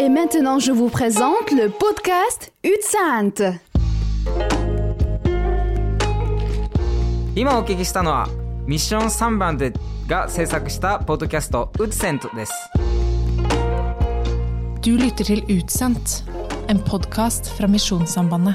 [0.00, 3.58] Et maintenant, je vous présente le podcast Utsant.
[7.34, 8.28] 今お聞きしたのは
[8.66, 9.72] ミッション3番で
[10.08, 12.52] が制作したポッドキャストウッセントです
[14.82, 16.24] Du lytter til Utsendt,
[16.68, 18.54] en podkast fra Misjonssambandet.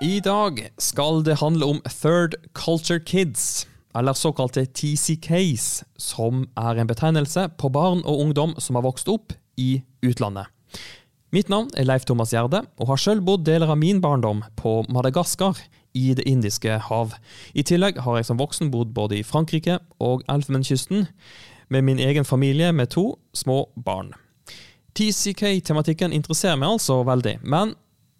[0.00, 6.86] I dag skal det handle om Third Culture Kids, eller såkalte TCKs, som er en
[6.86, 10.49] betegnelse på barn og ungdom som har vokst opp i utlandet.
[11.33, 14.83] Mitt navn er Leif Thomas Gjerde, og har sjøl bodd deler av min barndom på
[14.93, 15.57] Madagaskar
[15.97, 17.15] i Det indiske hav.
[17.53, 21.07] I tillegg har jeg som voksen bodd både i Frankrike og Elfenbenskysten,
[21.73, 24.11] med min egen familie med to små barn.
[24.93, 27.73] TCK-tematikken interesserer meg altså veldig, men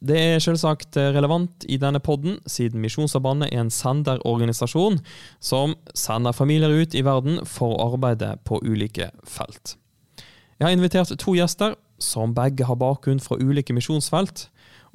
[0.04, 4.98] det er selvsagt relevant i denne podden, siden Misjonssambandet er en senderorganisasjon
[5.40, 9.78] som sender familier ut i verden for å arbeide på ulike felt.
[10.64, 14.46] Jeg har invitert to gjester som begge har bakgrunn fra ulike misjonsfelt,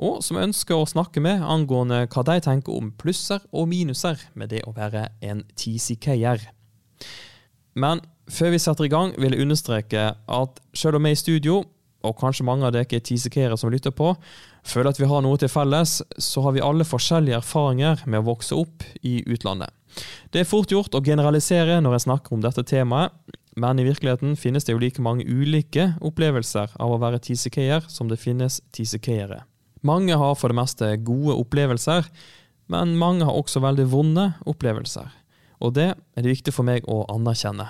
[0.00, 4.48] og som ønsker å snakke med angående hva de tenker om plusser og minuser med
[4.48, 6.46] det å være en TCK-er.
[7.76, 8.00] Men
[8.32, 11.58] før vi setter i gang, vil jeg understreke at selv om vi i studio,
[12.00, 14.14] og kanskje mange av dere TCK-ere som lytter på,
[14.64, 18.30] føler at vi har noe til felles, så har vi alle forskjellige erfaringer med å
[18.30, 19.68] vokse opp i utlandet.
[20.32, 23.12] Det er fort gjort å generalisere når jeg snakker om dette temaet,
[23.58, 28.10] men i virkeligheten finnes det jo like mange ulike opplevelser av å være TCK-er som
[28.10, 29.42] det finnes TCK-ere.
[29.86, 32.06] Mange har for det meste gode opplevelser,
[32.70, 35.10] men mange har også veldig vonde opplevelser.
[35.64, 37.66] Og det er det viktig for meg å anerkjenne.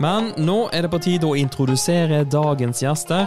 [0.00, 3.26] Men nå er det på tide å introdusere dagens gjester.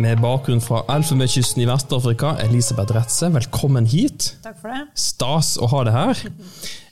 [0.00, 4.30] Med bakgrunn fra Elfenbenskysten i Vest-Afrika, Elisabeth Retze, velkommen hit.
[4.44, 4.86] Takk for det.
[4.98, 6.22] Stas å ha deg her.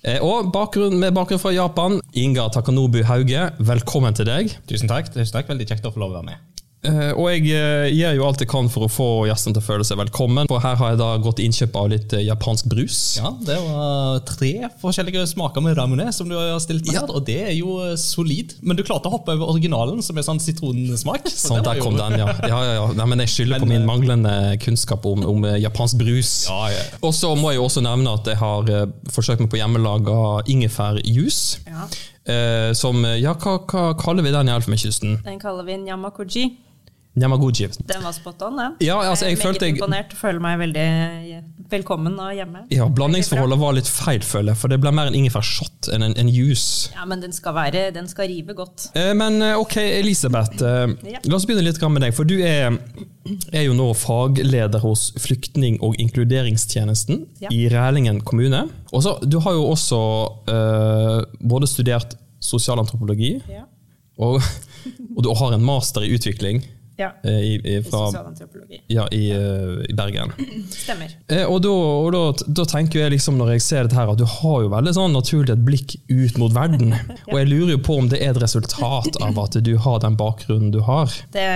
[0.05, 4.53] Eh, Og bakgrunn, med bakgrunn fra Japan, Inga Takanobu Hauge, velkommen til deg.
[4.69, 5.09] Tusen takk.
[5.15, 5.49] tusen takk.
[5.49, 6.50] Veldig kjekt å få lov å være med.
[6.83, 9.67] Eh, Og jeg eh, gjør jo alt jeg kan for å få gjestene til å
[9.67, 10.49] føle seg velkommen.
[10.49, 13.01] For her har jeg da gått til innkjøp av litt eh, japansk brus.
[13.21, 17.03] Ja, Det var tre forskjellige smaker med ramune som du har stilt med Ja.
[17.05, 18.55] her, og det er jo solid.
[18.65, 21.29] Men du klarte å hoppe over originalen, som er sånn sitronsmak.
[21.35, 22.31] så Sånn, der kom den, ja.
[22.49, 22.87] ja, ja, ja.
[22.97, 24.33] Nei, men jeg skylder på min manglende
[24.65, 26.33] kunnskap om, om japansk brus.
[26.49, 26.87] Ja, ja.
[27.05, 28.73] Og så må jeg jo også nevne at jeg har
[29.13, 31.61] forsøkt meg på hjemmelaga ingefærjuice.
[31.69, 31.91] Ja,
[32.31, 35.17] Eh, som Ja, hva, hva kaller vi den i Elfenbenskysten?
[35.25, 36.43] den kaller vi en Nyamaguji.
[37.19, 37.77] Den var god, Chips.
[37.91, 38.75] Den var spot on, den.
[38.87, 40.13] Ja, altså, jeg er følte jeg- imponert.
[40.15, 42.61] Føler meg veldig velkommen og hjemme.
[42.71, 46.15] Ja, Blandingsforholdet var litt feil, føler jeg, for det ble mer en ingefærshot enn en,
[46.23, 46.93] en juice.
[46.95, 48.89] Ja, men den skal være Den skal rive godt.
[48.95, 50.63] Eh, Men eh, ok, Elisabeth.
[50.63, 51.19] eh, Ja.
[51.27, 52.15] La oss begynne litt med deg.
[52.15, 52.79] For du er,
[53.53, 57.49] er jo nå fagleder hos Flyktning- og inkluderingstjenesten Ja.
[57.51, 58.69] i Rælingen kommune.
[58.93, 60.01] Og så, Du har jo også
[60.49, 63.63] eh, både studert sosialantropologi, Ja.
[64.19, 64.41] og,
[65.17, 66.63] og du har en master i utvikling
[67.01, 67.09] ja.
[67.25, 68.81] I, i, fra, I sosialantropologi.
[68.93, 70.33] ja, i, eh, i Bergen.
[70.85, 71.15] Stemmer.
[71.33, 72.23] Eh, Og, da, og da,
[72.61, 75.17] da tenker jeg liksom når jeg ser dette her, at du har jo veldig sånn
[75.17, 76.93] naturlig et blikk ut mot verden.
[77.31, 80.19] Og jeg lurer jo på om det er et resultat av at du har den
[80.21, 81.11] bakgrunnen du har.
[81.35, 81.47] Det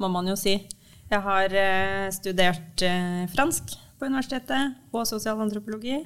[0.00, 0.56] må man jo si.
[1.10, 5.98] Jeg har eh, studert eh, fransk på universitetet og sosialantropologi.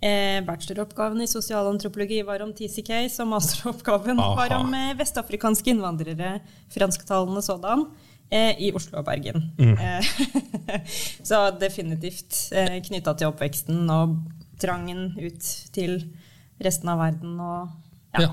[0.00, 4.34] Eh, bacheloroppgaven i sosialantropologi var om TCK, så masteroppgaven Aha.
[4.36, 6.40] var om eh, vestafrikanske innvandrere,
[6.74, 7.86] fransktalende sådan,
[8.28, 9.50] eh, i Oslo og Bergen.
[9.58, 10.04] Eh,
[11.28, 14.18] så definitivt eh, knytta til oppveksten og
[14.60, 15.98] trangen ut til
[16.60, 17.72] resten av verden og
[18.22, 18.30] Ja,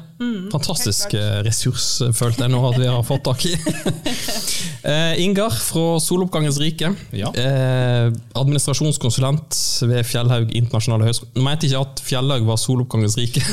[0.52, 1.86] Fantastisk eh, ressurs,
[2.16, 3.54] følte jeg nå at vi har fått tak i.
[4.92, 6.92] eh, Ingar fra Soloppgangens rike.
[7.16, 7.32] Ja.
[7.34, 9.58] Eh, administrasjonskonsulent
[9.90, 11.34] ved Fjellhaug internasjonale høgskole.
[11.36, 13.44] Nå mente jeg ikke at Fjellhaug var Soloppgangens rike.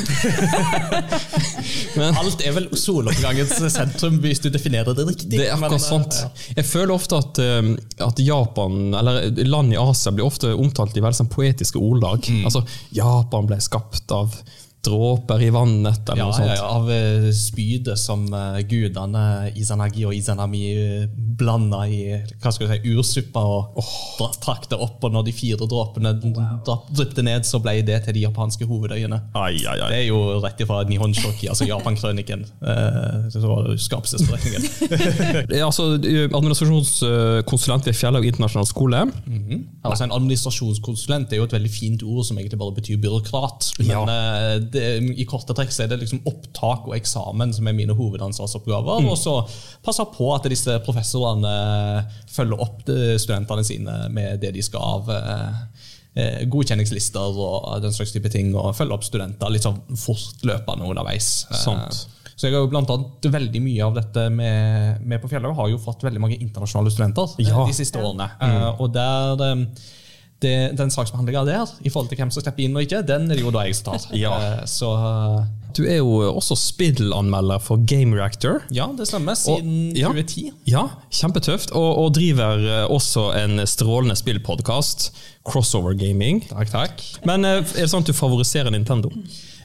[1.97, 5.33] Men Alt er vel soloppgangens sentrum, hvis du definerer det riktig.
[5.35, 6.21] det er akkurat sant.
[6.21, 6.31] Ja.
[6.61, 7.73] Jeg føler ofte at, eh,
[8.07, 12.27] at Japan, eller land i Asia, blir ofte omtalt i veldig sånn poetiske ordlag.
[12.29, 12.45] Mm.
[12.47, 12.63] Altså,
[12.95, 14.39] Japan ble skapt av
[14.83, 16.47] dråper i vannet, eller Ja, noe sånt.
[16.49, 20.63] ja, ja, av eh, spydet som eh, gudene Izanagi og Izanami
[21.37, 22.01] blanda i
[22.41, 24.31] hva skal du si, ursuppa og oh.
[24.41, 28.25] trakk det opp, og når de fire dråpene dryppet ned, så ble det til de
[28.25, 29.21] japanske hovedøyene.
[29.37, 29.89] Ai, ai, ai.
[29.91, 32.47] Det er jo rett ifra Nihonshoki, altså Japan-krøniken.
[32.61, 34.65] Eh, skapelsesberetningen.
[35.53, 39.05] Ja, altså, administrasjonskonsulent ved Fjellhaug internasjonal skole.
[39.85, 43.71] Altså En administrasjonskonsulent er jo et veldig fint ord som egentlig bare betyr byråkrat.
[43.81, 44.01] Men Ja.
[44.75, 47.95] Eh, det, i korte trekk så er det liksom opptak og eksamen som er mine
[47.97, 49.07] hovedansvarsoppgaver.
[49.11, 49.35] Og så
[49.83, 51.55] passe på at disse professorene
[52.01, 52.83] eh, følger opp
[53.21, 55.09] studentene sine med det de skal av.
[55.15, 60.87] eh, eh, godkjenningslister og den slags type ting, og følge opp studenter litt sånn fortløpende
[60.89, 61.45] underveis.
[61.51, 62.01] Eh, Sant.
[62.35, 65.67] Så jeg har jo blant annet veldig mye av dette med, med på Fjellhaug har
[65.69, 67.65] jo fått veldig mange internasjonale studenter eh, Ja.
[67.67, 68.27] de siste årene.
[68.41, 68.79] Mm.
[68.81, 69.65] og der eh,
[70.41, 73.39] det, Den saksbehandlinga der, i forhold til hvem som slipper inn og ikke, den er
[73.39, 74.07] det jo da jeg som tar.
[74.17, 74.35] Ja.
[74.37, 74.91] Eh, så
[75.77, 78.61] Du er jo også spillanmelder for Game Reactor.
[78.71, 79.35] ja, det stemmer.
[79.39, 80.07] Siden Og- ja.
[80.11, 80.51] 2010.
[80.67, 81.71] Ja, kjempetøft.
[81.71, 85.11] Og, og driver eh, også en strålende spillpodkast,
[85.47, 86.43] Crossover Gaming.
[86.49, 87.01] Takk, takk.
[87.25, 89.09] Men eh, er det sånn at du favoriserer Nintendo?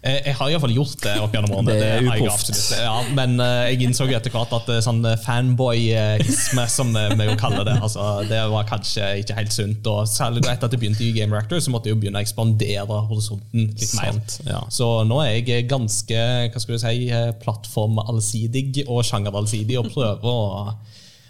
[0.07, 1.75] Eh, Jeg har iallfall gjort det opp gjennom årene.
[1.81, 2.51] Det er uproft.
[2.79, 8.23] Ja, men jeg innså etter hvert at sånn fanboyisme, som vi jo kaller det, altså,
[8.29, 9.87] det var kanskje ikke helt sunt.
[9.91, 12.25] Og særlig etter at jeg begynte i Game Reactor, så måtte jeg jo begynne å
[12.25, 14.21] ekspandere horisonten litt mer.
[14.47, 14.63] Ja.
[14.73, 20.31] Så nå er jeg ganske hva skal du si, eh, plattformallsidig og sjangerallsidig og prøver
[20.33, 20.77] å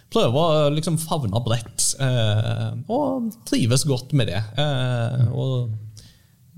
[0.07, 4.39] Prøver å liksom favne bredt, eh, og trives godt med det.
[4.55, 5.73] Eh, og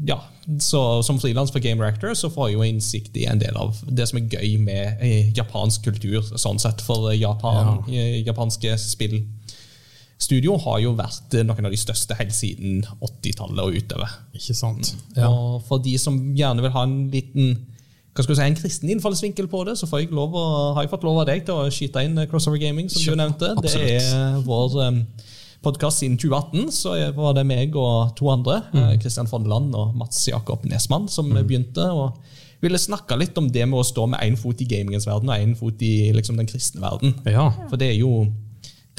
[0.06, 0.20] ja,
[0.60, 3.76] så Som frilans for Game Reactor så får jeg jo innsikt i en del av
[3.86, 6.22] det som er gøy med japansk kultur.
[6.38, 12.32] sånn sett, For Japan, eh, japanske spillstudio har jo vært noen av de største helt
[12.32, 14.10] siden 80-tallet og utover.
[14.34, 14.96] Ikke sant?
[15.18, 17.66] Og for de som gjerne vil ha en liten
[18.20, 20.34] hva skal du si, en kristen innfallsvinkel på det, så får jeg lov
[20.76, 23.16] har jeg fått lov av deg til å skyte inn eh, Crossover Gaming, som du
[23.16, 23.54] nevnte.
[23.64, 24.98] Det er vår um,
[25.64, 26.68] podkast siden 2018.
[26.76, 31.32] Så var det meg og to andre, eh, Christian Fondeland og Mats Jakob Nesmann, som
[31.32, 31.88] begynte.
[31.88, 32.20] og
[32.60, 35.40] ville snakke litt om det med å stå med én fot i gamingens verden og
[35.40, 37.16] én fot i liksom, den kristne verden.
[37.24, 37.46] Ja.
[37.70, 38.26] For det er jo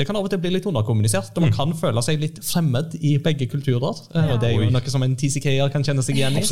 [0.01, 2.97] det kan av og til bli litt underkommunisert, og man kan føle seg litt fremmed
[3.05, 4.01] i begge kulturer.
[4.17, 6.45] Eh, Og det er jo noe som en TCK-er kan kjenne seg igjen i.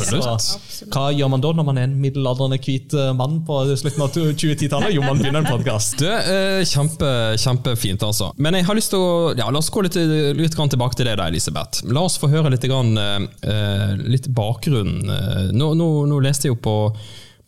[0.93, 4.13] Hva gjør man da når man er en middelaldrende hvit eh, mann på slutten av
[4.15, 4.93] 2010-tallet?
[4.95, 6.01] Jo, man begynner en podkast.
[6.05, 7.09] Eh, kjempe,
[7.41, 8.31] kjempefint, altså.
[8.37, 9.97] Men jeg har lyst til å ja, La oss gå litt,
[10.37, 11.81] litt grann tilbake til det, da, Elisabeth.
[11.89, 14.99] La oss få høre litt, grann, eh, litt bakgrunn.
[15.09, 16.75] Eh, Nå, nå, nå leste jeg jo på,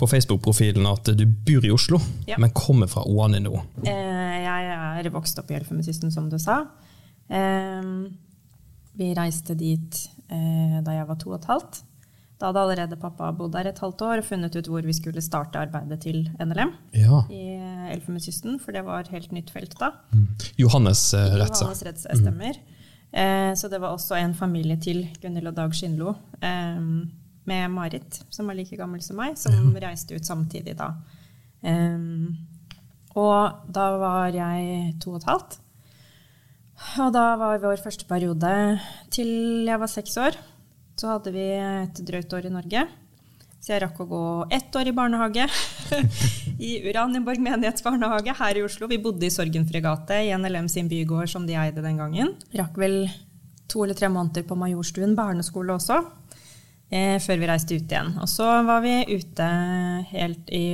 [0.02, 2.40] på Facebook-profilen at du bor i Oslo, Ja.
[2.42, 3.54] men kommer fra Oane nå.
[3.86, 6.64] Eh, jeg er vokst opp i Elfenbenskysten, som du sa.
[7.30, 7.94] Eh,
[8.98, 11.82] vi reiste dit eh, da jeg var to og et halvt.
[12.42, 15.22] Da hadde allerede pappa bodd der et halvt år og funnet ut hvor vi skulle
[15.22, 17.22] starte arbeidet til NLM Ja.
[17.30, 19.92] i eh, Elfenbenskysten, for det var helt nytt felt da.
[20.58, 21.62] Johannes eh, Retze.
[21.68, 22.58] Johannes Redse stemmer.
[23.14, 26.82] Eh, så det var også en familie til, Gunhild og Dag Skindlo, eh,
[27.50, 30.92] med Marit, som var like gammel som meg, som reiste ut samtidig da.
[31.62, 32.38] Um,
[33.18, 35.60] og da var jeg to og et halvt.
[37.02, 38.54] Og da var vår første periode
[39.14, 40.38] til jeg var seks år.
[40.98, 42.86] Så hadde vi et drøyt år i Norge.
[43.62, 44.24] Så jeg rakk å gå
[44.58, 45.44] ett år i barnehage
[46.68, 48.90] i Uranienborg menighetsbarnehage her i Oslo.
[48.90, 52.34] Vi bodde i Sorgenfri gate i NLM sin bygård som de eide den gangen.
[52.58, 53.04] Rakk vel
[53.70, 56.02] to eller tre måneder på Majorstuen barneskole også,
[56.92, 58.14] eh, før vi reiste ut igjen.
[58.22, 59.48] Og så var vi ute
[60.12, 60.66] helt i,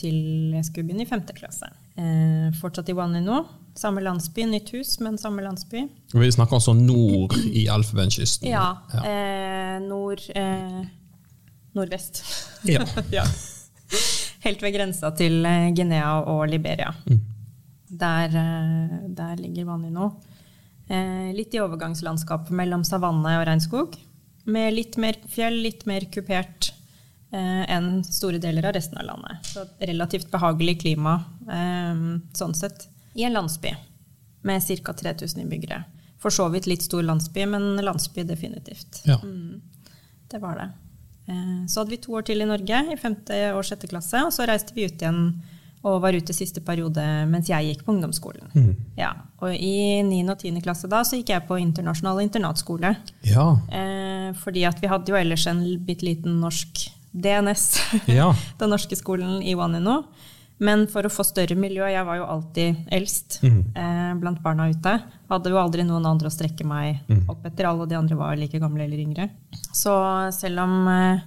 [0.00, 0.18] til
[0.56, 1.70] jeg skulle begynne i femte klasse.
[1.96, 3.44] Eh, fortsatt i Wanino.
[3.76, 5.86] Samme landsby, nytt hus, men samme landsby.
[6.12, 8.50] Vi snakker altså nord i Elfenbenskysten.
[8.50, 8.66] Ja.
[9.00, 10.82] Eh, nord eh,
[11.72, 12.24] Nordvest.
[12.68, 12.84] Ja.
[13.18, 13.24] ja.
[14.44, 16.92] Helt ved grensa til eh, Guinea og Liberia.
[17.88, 20.10] Der, eh, der ligger Wanino.
[20.88, 23.96] Eh, litt i overgangslandskapet mellom savanne og regnskog.
[24.44, 26.72] Med litt mer fjell, litt mer kupert
[27.32, 29.46] eh, enn store deler av resten av landet.
[29.46, 31.16] Så relativt behagelig klima
[31.46, 32.02] eh,
[32.34, 32.88] sånn sett.
[33.14, 33.74] I en landsby
[34.42, 34.92] med ca.
[34.92, 35.82] 3000 innbyggere.
[36.22, 39.02] For så vidt litt stor landsby, men landsby definitivt.
[39.06, 39.18] Ja.
[40.30, 40.68] Det var det.
[41.30, 44.32] Eh, Så hadde vi to år til i Norge, i femte og sjette klasse, og
[44.34, 45.42] så reiste vi ut igjen
[45.82, 48.74] og var ute siste periode mens jeg gikk på ungdomsskolen.
[48.96, 49.12] Ja,
[49.42, 50.20] og i 9.
[50.30, 50.60] og 10.
[50.62, 52.94] klasse da så gikk jeg på internasjonal internatskole.
[53.26, 53.48] Ja.
[53.72, 57.64] Eh, fordi at vi hadde jo ellers en bitte liten norsk DNS,
[58.18, 58.30] Ja.
[58.62, 60.04] den norske skolen i Wanino.
[60.62, 64.92] Men for å få større miljø, jeg var jo alltid eldst eh, blant barna ute.
[65.32, 67.66] Hadde jo aldri noen andre å strekke meg opp etter.
[67.66, 69.26] Alle de andre var like gamle eller yngre.
[69.74, 69.90] Så
[70.38, 71.24] selv om eh,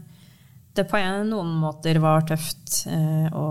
[0.76, 3.46] det på noen måter var tøft eh, å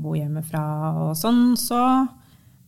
[0.00, 0.64] bo hjemmefra
[1.06, 1.80] og sånn, så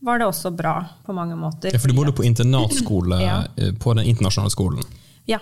[0.03, 1.71] var det også bra på mange måter.
[1.73, 3.37] ja, for du bodde på internatskole Ja.
[3.57, 4.83] eh, på den internasjonale skolen.
[5.25, 5.39] ja.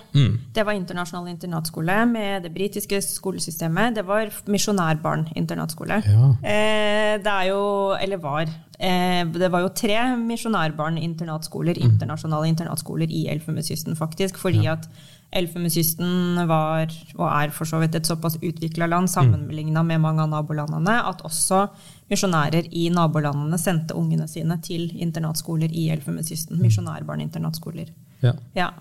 [0.53, 3.95] Det var internasjonal internatskole med det britiske skolesystemet.
[3.95, 5.97] Det var misjonærbarn-internatskole.
[6.05, 6.27] Ja.
[6.45, 8.41] Eh, det er jo, eller var
[8.79, 14.37] eh, Det var jo tre misjonærbarn-internatskoler, internasjonale internatskoler i Elfenbenskysten, faktisk.
[14.37, 14.87] Fordi at
[15.31, 20.31] Elfenbenskysten var, og er for så vidt, et såpass utvikla land sammenligna med mange av
[20.33, 21.65] nabolandene, at også
[22.11, 26.59] misjonærer i nabolandene sendte ungene sine til internatskoler i Elfenbenskysten.
[26.59, 27.93] Misjonærbarn-internatskoler.
[28.25, 28.33] Ja.
[28.57, 28.71] Ja.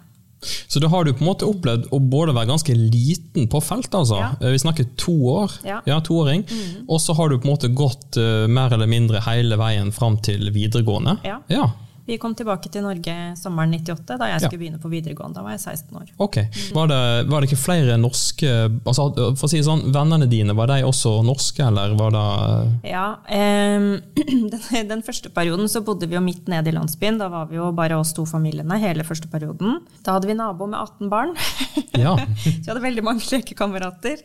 [0.40, 3.92] Så da har du på en måte opplevd å både være ganske liten på felt,
[3.94, 4.18] altså.
[4.22, 4.30] Ja.
[4.40, 5.52] Eh, Vi snakker to år.
[5.66, 5.82] Ja.
[5.86, 6.46] ja toåring.
[6.88, 10.18] Og så har du på en måte gått uh, mer eller mindre hele veien fram
[10.24, 11.18] til videregående.
[11.28, 11.40] Ja.
[11.52, 11.68] ja.
[12.10, 14.48] Vi kom tilbake til Norge sommeren 98, da jeg Ja.
[14.48, 15.36] skulle begynne på videregående.
[15.38, 16.08] Da var jeg 16 år.
[16.18, 16.38] Ok.
[16.74, 16.98] Var det,
[17.30, 18.50] var det ikke flere norske
[18.84, 19.06] altså,
[19.38, 23.06] For å si det sånn, Vennene dine, var de også norske, eller var det Ja,
[23.30, 24.00] Um,
[24.50, 27.18] den, den første perioden så bodde vi jo midt nede i landsbyen.
[27.20, 29.78] Da var vi jo bare oss to familiene hele første perioden.
[30.02, 31.36] Da hadde vi nabo med 18 barn.
[32.00, 32.16] Ja.
[32.16, 34.22] Så vi hadde veldig mange lekekamerater.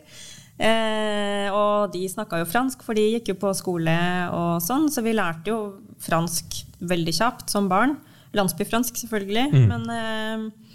[0.58, 3.96] Eh, og de snakka jo fransk, for de gikk jo på skole
[4.32, 5.58] og sånn, så vi lærte jo
[6.00, 7.96] fransk veldig kjapt som barn.
[8.36, 9.46] Landsbyfransk, selvfølgelig.
[9.70, 10.65] Men, eh,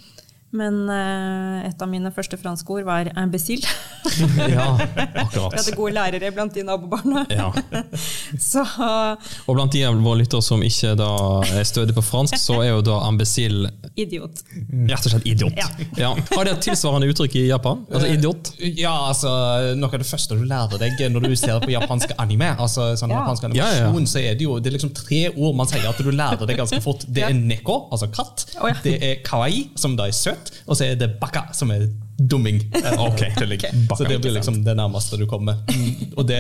[0.52, 3.68] men uh, et av mine første franske ord var 'imbécile'.
[4.56, 4.66] ja,
[5.32, 7.26] Vi hadde gode lærere blant de nabobarna.
[7.30, 7.52] Ja.
[8.52, 8.64] Så
[9.48, 11.10] Og blant de av våre lyttere som ikke da
[11.54, 14.42] er stødige på fransk, så er jo da 'imbécile' idiot.
[14.90, 15.54] rett og slett idiot.
[15.58, 15.68] Ja.
[15.98, 16.12] Ja.
[16.36, 17.86] Har de et tilsvarende uttrykk i Japan?
[17.92, 18.52] Altså idiot?
[18.60, 19.30] Ja, altså,
[19.78, 23.12] Noe av det første du lærer deg når du ser på japansk anime, altså sånn
[23.12, 23.22] Ja.
[23.22, 24.12] japansk Ja, animasjon, ja.
[24.14, 26.58] så er det jo det er liksom tre ord man sier at du lærer deg
[26.58, 27.06] ganske fort.
[27.08, 28.46] Det er neko, altså katt.
[28.62, 28.76] Oh, ja.
[28.84, 30.41] Det er kawaii, som da er søt.
[30.68, 31.88] Og så er det baka, som er
[32.22, 32.60] dumming.
[33.02, 33.72] Okay, okay.
[33.98, 35.58] Så det blir liksom det nærmeste du kommer.
[35.72, 36.38] Mm, Og det,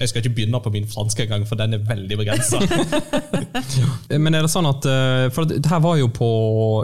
[0.00, 2.60] Jeg skal ikke begynne på min franske engang, for den er veldig begrensa.
[4.24, 6.28] Men er det sånn at eh, For det her var jo på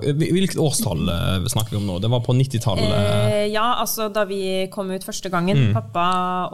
[0.07, 1.99] Hvilket årstall eh, snakker vi om nå?
[2.03, 2.95] Det var på 90-tallet?
[2.97, 4.41] Eh, ja, altså da vi
[4.73, 6.07] kom ut første gangen, pappa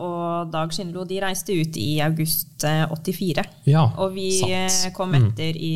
[0.02, 3.44] og Dag Skinlo de reiste ut i august eh, 84.
[3.70, 4.92] Ja, og vi sant.
[4.96, 5.74] kom etter i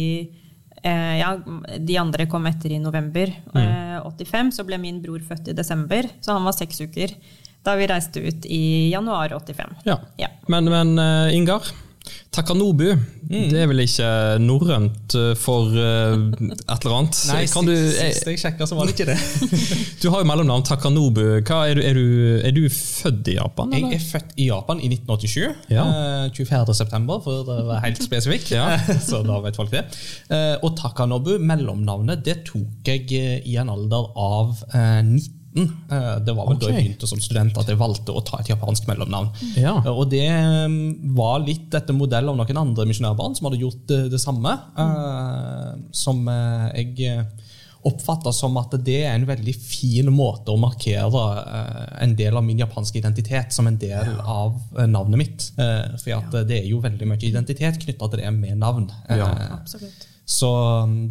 [0.82, 1.36] eh, Ja,
[1.78, 4.52] de andre kom etter i november eh, 85.
[4.58, 7.14] Så ble min bror født i desember, så han var seks uker
[7.62, 9.76] da vi reiste ut i januar 85.
[9.86, 10.00] Ja.
[10.18, 10.28] Ja.
[10.50, 11.68] Men, men eh, Ingar,
[12.32, 12.86] Takanobu,
[13.28, 14.06] det er vel ikke
[14.40, 17.18] norrønt eh, for uh, et eller annet?
[17.28, 19.18] Nei, kan du, eh, sist jeg sjekka, så var det ikke det.
[20.02, 21.20] du har jo mellomnavn Takanobu.
[21.42, 23.76] Er, du, er, du, er du født i Japan?
[23.76, 25.68] Jeg er født i Japan i 1987.
[25.74, 25.84] Ja.
[25.84, 26.78] Uh, 24.
[26.80, 28.48] september, for å være helt spesifikk.
[28.56, 28.78] Ja.
[29.10, 29.84] Så da vet folk det.
[30.32, 35.28] Uh, Og Takanobu, mellomnavnet, det tok jeg eh, i en alder av eh, 19.
[35.28, 38.48] Eh, Det var vel da jeg begynte som student at jeg valgte å ta et
[38.52, 39.28] japansk mellomnavn.
[39.60, 39.74] Ja.
[39.82, 40.76] Eh, Og det eh,
[41.16, 44.54] var litt etter modell av noen andre misjonærbarn som hadde gjort det, det samme.
[44.78, 45.82] Mm.
[45.92, 47.24] Som eh, jeg eh,
[47.82, 52.44] oppfatta som at det er en veldig fin måte å markere eh, en del av
[52.46, 55.48] min japanske identitet som en del av eh, navnet mitt.
[55.58, 58.88] Eh, for at eh, det er jo veldig mye identitet knytta til det med navn.
[59.08, 59.28] Eh, Ja.
[59.58, 60.08] Absolutt.
[60.32, 60.48] Så,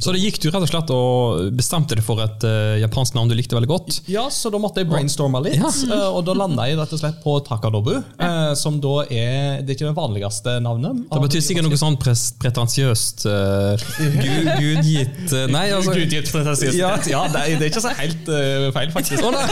[0.01, 3.29] Så det gikk du rett og slett og bestemte deg for et uh, japansk navn
[3.29, 3.99] du likte veldig godt?
[4.09, 5.69] ja, så da måtte jeg brainstorme litt, Ja.
[5.91, 7.91] uh, og da landa jeg rett og slett på Takadobu.
[8.17, 11.03] Uh, Som da er Det er ikke det vanligste navnet.
[11.11, 16.79] Det betyr sikkert noe sånn pre pretensiøst gud, Gudgitt Nei, altså Gudgitt pretensiøst.
[16.79, 16.95] Ja.
[17.11, 18.31] Ja, det, er, det er ikke så helt
[18.75, 19.21] feil, faktisk.
[19.27, 19.45] Oh, nei.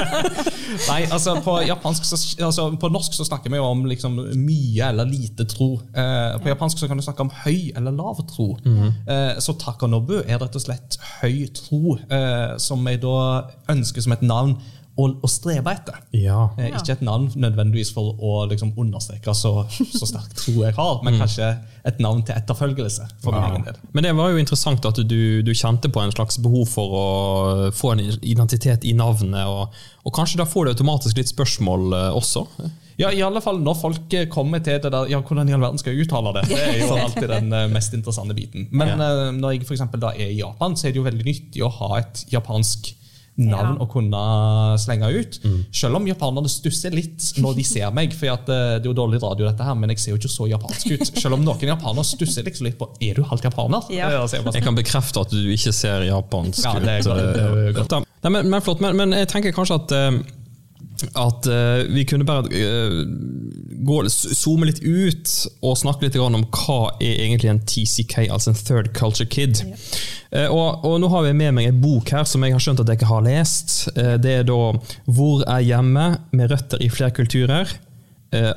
[0.90, 4.90] Nei, altså på, japansk, så, altså på norsk så snakker vi jo om liksom mye
[4.90, 5.72] eller lite tro.
[5.94, 8.50] På japansk så kan du snakke om høy eller lav tro.
[8.88, 13.16] Eh, så takanobu er rett og slett høy tro, eh, som jeg da
[13.72, 14.56] ønsker som et navn
[15.00, 15.98] å, å strebe etter.
[16.16, 16.48] Ja.
[16.58, 21.00] Eh, ikke et navn nødvendigvis for å liksom, understreke så, så sterk tro jeg har,
[21.06, 21.52] men kanskje
[21.88, 23.06] et navn til etterfølgelse.
[23.24, 23.80] for min egen del.
[23.96, 27.06] Men det var jo interessant at du, du kjente på en slags behov for å
[27.76, 32.08] få en identitet i navnet, og, og kanskje da får du automatisk litt spørsmål eh,
[32.20, 32.46] også?
[33.00, 35.64] Ja, i alle fall når folk eh, kommer til det der Ja, hvordan i all
[35.64, 36.46] verden skal jeg uttale det?
[36.52, 38.68] Det er jo alltid den eh, mest interessante biten.
[38.70, 39.10] Men ja.
[39.32, 41.94] når jeg for da er i Japan, så er det jo veldig nyttig å ha
[42.02, 42.94] et japansk
[43.40, 43.84] navn Ja.
[43.84, 44.20] å kunne
[44.80, 45.38] slenge ut.
[45.72, 48.12] Selv om japanerne stusser litt når de ser meg.
[48.16, 50.48] For eh, det er jo dårlig radio, dette her, men jeg ser jo ikke så
[50.50, 51.06] japansk ut.
[51.22, 53.88] Selv om noen japanere stusser liksom litt på Er du halvt japaner?
[53.94, 54.10] Ja.
[54.12, 57.14] Eh, jeg kan bekrefte at du ikke ser japansk Ja, det ut.
[57.38, 57.96] det godt.
[58.20, 60.20] Nei, men, men flott, men, men jeg tenker kanskje at eh,
[61.08, 63.00] at uh, vi kunne bare uh,
[63.86, 65.32] gå, zoome litt ut
[65.64, 69.62] og snakke litt om hva er egentlig en TCK, altså en Third Culture Kid.
[70.30, 72.82] Eh, og, og nå har vi med meg en bok her som jeg har skjønt
[72.84, 73.78] at jeg ikke har lest.
[73.96, 74.58] Det er da
[75.06, 77.72] 'Hvor er hjemme?' med røtter i flere kulturer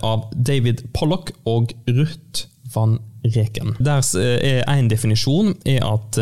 [0.06, 2.46] av David Pollock og Ruth
[2.76, 3.74] van Reken.
[3.80, 6.20] Der er En definisjon er at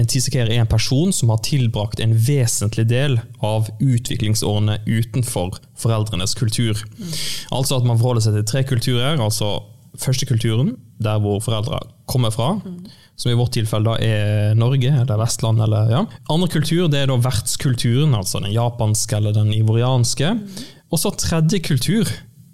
[0.00, 6.34] en TCK-er er en person som har tilbrakt en vesentlig del av utviklingsårene utenfor foreldrenes
[6.38, 6.80] kultur.
[7.52, 9.20] Altså at man forholder seg til tre kulturer.
[9.20, 9.58] altså
[10.00, 12.52] Første kulturen, der hvor foreldre kommer fra.
[13.18, 15.60] Som i vårt tilfelle da er Norge eller Vestland.
[15.60, 16.04] Eller, ja.
[16.30, 20.30] Andre kultur det er da vertskulturen, altså den japanske eller den ivorianske.
[20.90, 22.08] Og så tredje kultur.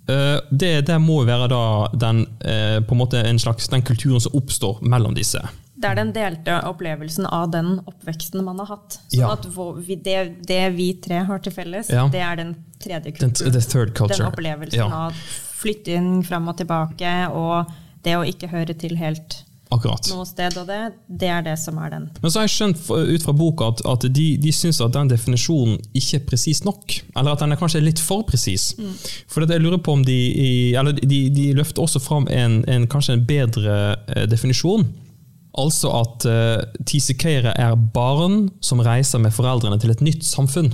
[0.09, 1.63] eh, Det, det må være da
[1.93, 5.45] den, eh, en slags, den kulturen som oppstår mellom disse.
[5.77, 8.99] Det er den delte opplevelsen av den oppveksten man har hatt.
[9.13, 9.33] Sånn Ja.
[9.33, 9.45] at
[9.87, 12.07] vi, det, det vi tre har til felles, Ja.
[12.09, 14.09] det er den tredje kulturen.
[14.09, 14.87] Den opplevelsen Ja.
[15.09, 15.13] av
[15.61, 17.67] flytting fram og tilbake, og
[18.05, 19.43] det å ikke høre til helt
[19.73, 20.09] Akkurat.
[20.15, 22.11] noe sted, og det, det er det som er den.
[22.23, 25.09] Men så har jeg skjønt ut fra boka at, at de, de syns at den
[25.11, 27.01] definisjonen ikke er presis nok.
[27.17, 28.75] Eller at den er kanskje litt for presis.
[29.29, 33.13] For jeg lurer på om de Eller de, de løfter også fram en, en kanskje
[33.19, 34.87] en bedre eh, definisjon.
[35.57, 40.73] Altså at uh, TCK-ere er barn som reiser med foreldrene til et nytt samfunn.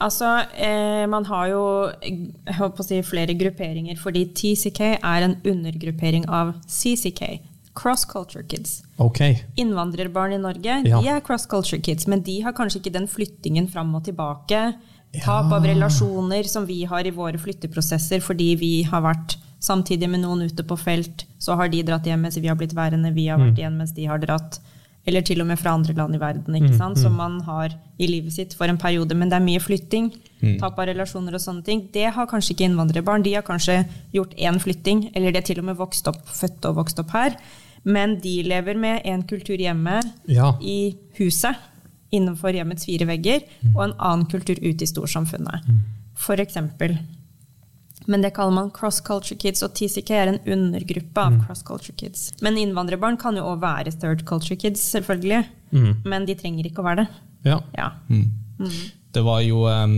[0.00, 1.62] Altså, eh, man har jo
[2.00, 7.42] eh, jeg å si, flere grupperinger, fordi TCK er en undergruppering av CCK,
[7.76, 8.78] Cross Culture Kids.
[8.96, 9.20] Ok.
[9.60, 11.00] Innvandrerbarn i Norge Ja.
[11.00, 14.72] de er cross culture kids, men de har kanskje ikke den flyttingen fram og tilbake.
[15.20, 20.20] Tap av relasjoner som vi har i våre flytteprosesser fordi vi har vært samtidig med
[20.24, 21.26] noen ute på felt.
[21.38, 23.92] Så har de dratt hjem mens vi har blitt værende, vi har vært igjen mens
[23.92, 24.58] de har dratt.
[25.06, 26.98] Eller til og med fra andre land i verden, ikke sant?
[26.98, 29.14] som man har i livet sitt for en periode.
[29.16, 30.10] Men det er mye flytting,
[30.60, 31.88] tap av relasjoner og sånne ting.
[31.92, 33.22] Det har kanskje ikke innvandrerbarn.
[33.24, 36.64] De har kanskje gjort én flytting, eller de har til og med vokst opp, født
[36.68, 37.36] og vokst opp her.
[37.84, 40.52] Men de lever med en kultur hjemme Ja.
[40.60, 41.56] i huset,
[42.12, 43.40] innenfor hjemmets fire vegger,
[43.74, 45.64] og en annen kultur ute i storsamfunnet.
[46.14, 46.98] For eksempel.
[48.06, 51.94] Men det kaller man cross culture kids, og TCK er en undergruppe av cross culture
[51.96, 52.30] kids.
[52.42, 55.44] Men innvandrerbarn kan jo òg være third culture kids, selvfølgelig.
[56.04, 57.08] Men de trenger ikke å være det.
[57.44, 57.60] Ja.
[57.76, 57.90] Ja.
[59.12, 59.94] Det var jo um,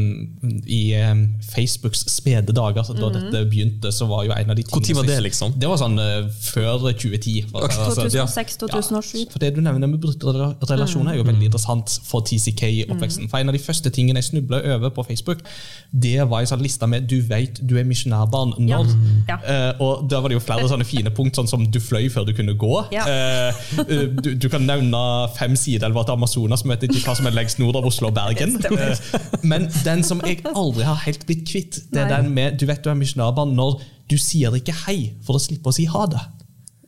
[0.66, 4.62] i um, Facebooks spede dager, så da dette begynte, så var jo en av de
[4.64, 5.52] tingene tid var det, liksom?
[5.61, 7.50] Det var sånn uh, før 2010.
[7.50, 8.31] for å si det sånn.
[8.33, 9.26] 2006-2007.
[9.35, 10.33] For det du nevner med brutte
[10.71, 13.28] relasjoner er jo veldig interessant for TCK-oppveksten.
[13.28, 15.45] For en av de første tingene jeg snubla over på Facebook,
[15.92, 18.78] det var en sånn liste med 'du vet du er misjonærbarn Ja.
[18.81, 18.97] når'.
[19.28, 19.37] Ja.
[19.45, 22.25] Eh, og der var det jo flere sånne fine punkt, sånn som 'du fløy før
[22.25, 22.87] du kunne gå'.
[22.92, 23.04] Ja.
[23.04, 27.26] Eh, eh, du, du kan nevne fem sideelver til Amazonas, som vet ikke hva som
[27.26, 28.57] er lengst nord av Oslo og Bergen.
[28.73, 28.97] Eh,
[29.42, 32.21] men den som jeg aldri har helt blitt kvitt, det er Nei.
[32.23, 35.68] den med 'du vet du er misjonærbarn når du sier ikke hei for å slippe
[35.71, 36.23] å si ha det'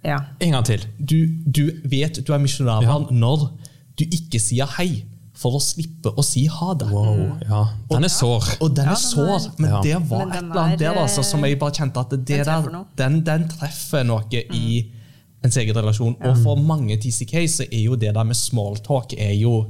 [0.04, 0.18] Ja.
[0.40, 0.82] En gang til.
[1.00, 3.50] du, du vet du er misjonærbarn når
[3.98, 5.04] du ikke sier hei
[5.34, 6.86] for å slippe å si ha det.
[6.92, 7.38] Wow.
[7.42, 7.62] Ja.
[7.90, 8.44] Den er sår.
[8.62, 9.80] Og den er sår, men Ja.
[9.82, 12.26] det var Men et eller annet er, der altså, som jeg bare kjente at det
[12.28, 14.22] den der, den, den treffer noe
[14.54, 14.92] i
[15.44, 16.16] ens egen relasjon.
[16.24, 19.66] Og for mange TCK så er jo det der med smalltalk er jo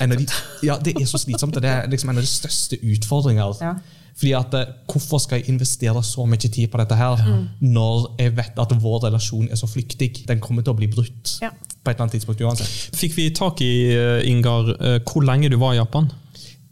[0.00, 0.26] en av de,
[0.66, 1.54] ja, det er så slitsomt.
[1.64, 3.56] Det er liksom en av de største utfordringer.
[3.64, 3.74] Ja.
[4.14, 7.18] Fordi at eh, Hvorfor skal jeg investere så mye tid på dette her
[7.60, 10.12] når jeg vet at vår relasjon er så flyktig?
[10.28, 11.50] Den kommer til å bli brutt Ja.
[11.50, 12.94] på et eller annet tidspunkt uansett.
[12.94, 16.12] Fikk vi tak i, eh, Ingar, eh, hvor lenge du var i Japan?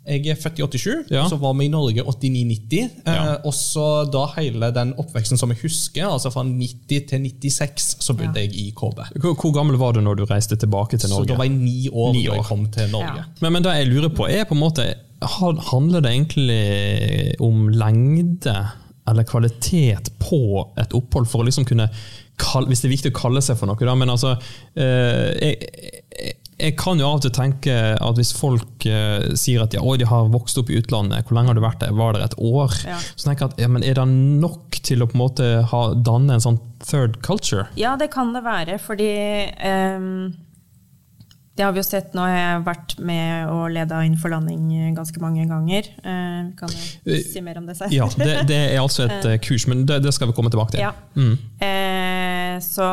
[0.03, 1.29] Jeg er født i 87, Ja.
[1.31, 2.89] så var vi i Norge 89-90.
[3.07, 3.13] Ja.
[3.13, 7.97] Eh, og så da hele den oppveksten som jeg husker, altså fra 90 til 96,
[8.03, 8.99] så bodde jeg i KB.
[9.23, 11.29] Hvor, hvor gammel var du når du reiste tilbake til Norge?
[11.29, 13.23] Så da var jeg ni år Ni da jeg kom til Norge.
[13.23, 13.31] Ja.
[13.41, 14.91] Men, men det jeg lurer på, er på en måte
[15.23, 18.57] Handler det egentlig om lengde
[19.07, 20.41] eller kvalitet på
[20.79, 21.89] et opphold, for å liksom kunne
[22.43, 23.95] kalle, Hvis det er viktig å kalle seg for noe, da.
[23.99, 24.33] Men altså
[24.75, 25.71] eh, jeg,
[26.11, 29.83] jeg, jeg kan jo av og til tenke at hvis folk eh, sier at ja,
[29.99, 31.97] de har vokst opp i utlandet, hvor lenge har du vært der?
[31.99, 32.77] Var der et år?
[32.87, 33.01] Ja.
[33.17, 35.83] Så tenker jeg at ja, men er det nok til å på en måte ha,
[35.99, 37.67] danne en sånn third culture?
[37.79, 39.11] Ja, det kan det være, fordi
[39.99, 40.33] um,
[41.59, 42.25] Det har vi jo sett nå.
[42.31, 45.91] Jeg har vært med og leda inn for landing ganske mange ganger.
[46.01, 47.99] Eh, vi kan jo si mer om det senere.
[47.99, 50.79] Ja, det, det er altså et eh, kurs, men det, det skal vi komme tilbake
[50.79, 50.87] til.
[50.87, 50.95] Ja.
[51.67, 52.89] Eh, så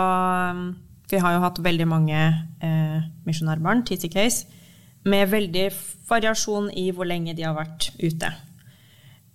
[0.58, 0.70] um,
[1.10, 4.44] vi har jo hatt veldig mange eh, misjonærbarn, TCKs,
[5.10, 5.70] med veldig
[6.10, 8.32] variasjon i hvor lenge de har vært ute.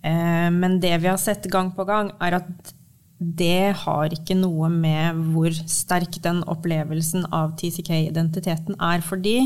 [0.05, 2.73] Eh, men det vi har sett gang på gang, er at
[3.19, 9.03] det har ikke noe med hvor sterk den opplevelsen av TCK-identiteten er.
[9.05, 9.37] Fordi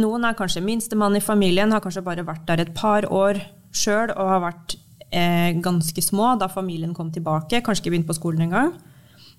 [0.00, 4.10] noen er kanskje minstemann i familien, har kanskje bare vært der et par år sjøl
[4.16, 4.76] og har vært
[5.12, 8.72] eh, ganske små da familien kom tilbake, kanskje ikke begynt på skolen engang.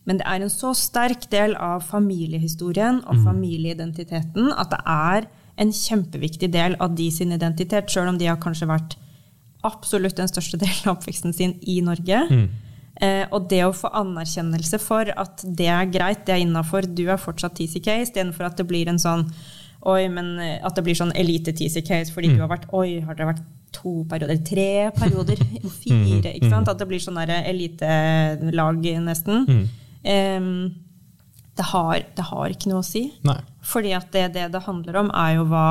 [0.10, 5.28] Men det er en så sterk del av familiehistorien og familieidentiteten at det er
[5.62, 8.98] en kjempeviktig del av de sin identitet, sjøl om de har kanskje vært
[9.68, 12.24] absolutt den største delen av oppveksten sin i Norge.
[13.02, 17.08] Eh, og det å få anerkjennelse for at det er greit, det er innafor, du
[17.10, 19.28] er fortsatt TCK, istedenfor at det blir en sånn
[19.90, 23.32] Oi, men eh, at det blir sånn elite-TCK fordi du har vært Oi, har dere
[23.32, 24.38] vært to perioder?
[24.46, 25.42] Tre perioder?
[25.82, 26.36] Fire?
[26.36, 26.70] Ikke sant?
[26.70, 29.48] At det blir sånn elitelag, nesten.
[29.50, 29.64] Em,
[30.02, 33.08] det, har, det har ikke noe å si.
[33.28, 33.40] Nei.
[33.66, 35.68] Fordi at det, det det handler om, er jo hva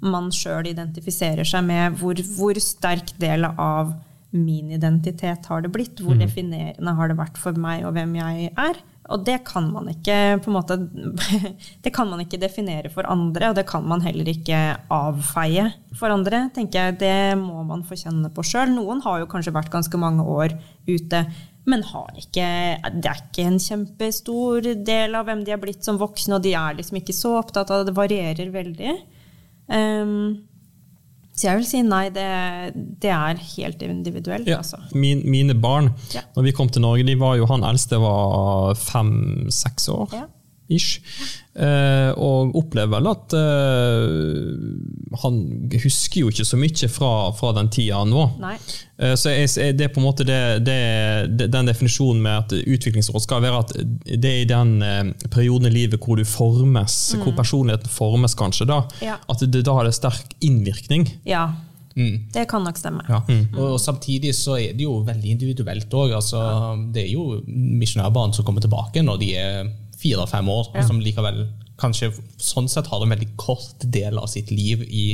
[0.00, 1.98] man sjøl identifiserer seg med.
[2.00, 3.92] Hvor, hvor sterk del av
[4.30, 6.00] min identitet har det blitt?
[6.00, 8.80] Hvor definerende har det vært for meg og hvem jeg er?
[9.10, 10.76] Og det kan man ikke på en måte
[11.84, 14.58] Det kan man ikke definere for andre, og det kan man heller ikke
[14.94, 15.66] avfeie
[15.98, 16.44] for andre.
[16.54, 17.00] tenker jeg.
[17.00, 18.70] Det må man få kjenne på sjøl.
[18.76, 20.54] Noen har jo kanskje vært ganske mange år
[20.86, 21.24] ute,
[21.68, 22.46] men har ikke,
[23.02, 26.54] det er ikke en kjempestor del av hvem de er blitt som voksne, og de
[26.56, 27.90] er liksom ikke så opptatt av det.
[27.92, 28.94] Det varierer veldig.
[29.68, 30.46] Um,
[31.36, 32.24] så jeg vil si nei, det,
[33.00, 34.48] det er helt individuelt.
[34.50, 34.80] Ja, Altså.
[34.94, 36.20] min, mine barn, Ja.
[36.36, 40.08] når vi kom til Norge, de var jo, han eldste var fem-seks år.
[40.16, 40.26] Ja.
[40.70, 41.00] Ish.
[41.58, 45.38] Eh, og opplever vel at eh, Han
[45.82, 48.22] husker jo ikke så mye fra, fra den tida nå.
[48.42, 48.54] Nei.
[49.02, 52.54] Eh, så jeg, jeg- det er på en måte det, det, den definisjonen med at
[52.60, 53.74] utviklingsråd skal være at
[54.06, 54.76] det er i den
[55.30, 59.04] perioden i livet hvor du formes, hvor personligheten formes, kanskje, da, Mm.
[59.10, 59.16] Ja.
[59.28, 61.08] at det da har det sterk innvirkning.
[61.26, 61.48] Ja,
[62.32, 63.02] det kan nok stemme.
[63.10, 63.18] Ja.
[63.60, 66.14] Og samtidig så er det jo veldig individuelt òg.
[66.16, 66.40] Altså,
[66.94, 71.44] det er jo misjonærbarn som kommer tilbake når de er fire-fem år, og som likevel
[71.80, 72.10] kanskje
[72.40, 75.06] sånn sett har en veldig kort del av sitt liv i,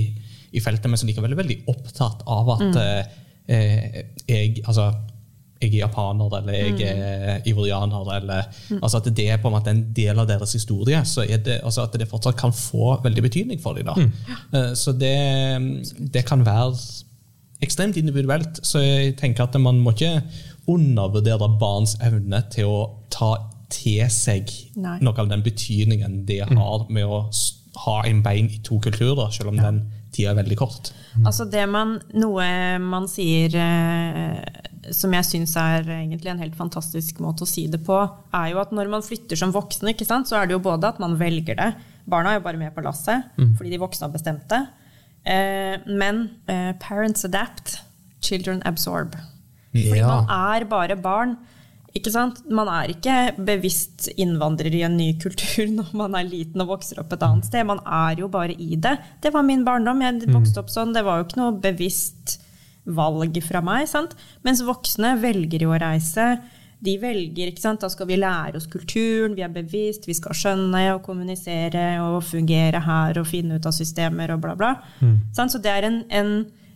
[0.53, 4.89] i feltet, men som likevel er veldig opptatt av at eh, jeg altså,
[5.63, 8.49] jeg er japaner, eller jeg er ivorianer, eller
[8.83, 11.61] altså at det er på en måte en del av deres historie, så er det,
[11.65, 13.87] altså at det fortsatt kan få veldig betydning for dem.
[13.89, 13.95] Da.
[14.59, 15.15] Eh, Så det,
[16.13, 16.75] det kan være
[17.65, 20.19] ekstremt individuelt, så jeg tenker at man må ikke
[20.69, 22.81] undervurdere barns evne til å
[23.15, 23.31] ta
[23.73, 24.99] til seg Nei.
[25.05, 27.25] noe av den betydningen det har med å
[27.85, 29.83] ha en bein i to kulturer, selv om den
[30.15, 30.93] tida er veldig kort.
[31.27, 32.47] Altså det man, Noe
[32.81, 34.39] man sier eh,
[34.97, 37.99] som jeg syns er egentlig en helt fantastisk måte å si det på,
[38.37, 40.89] er jo at når man flytter som voksen, ikke sant, så er det jo både
[40.95, 41.71] at man velger det
[42.07, 44.61] Barna er jo bare med på lasset fordi de voksne har bestemt det.
[45.27, 47.81] Eh, men eh, parents adapt,
[48.23, 49.17] children absorb.
[49.73, 51.35] Fordi man er bare barn.
[51.97, 52.43] Ikke sant?
[52.53, 57.01] Man er ikke bevisst innvandrer i en ny kultur når man er liten og vokser
[57.03, 57.67] opp et annet sted.
[57.69, 58.97] Man er jo bare i det.
[59.25, 60.03] Det var min barndom.
[60.05, 60.95] Jeg vokste opp sånn.
[60.97, 62.41] Det var jo ikke noe bevisst
[62.87, 63.89] valg fra meg.
[63.91, 64.15] Sant?
[64.47, 66.37] Mens voksne velger jo å reise.
[66.87, 67.81] De velger, ikke sant?
[67.83, 72.21] Da skal vi lære oss kulturen, vi er bevisst, vi skal skjønne og kommunisere og
[72.29, 74.75] fungere her og finne ut av systemer og bla, bla.
[75.01, 75.17] Mm.
[75.35, 76.35] Så det er en, en,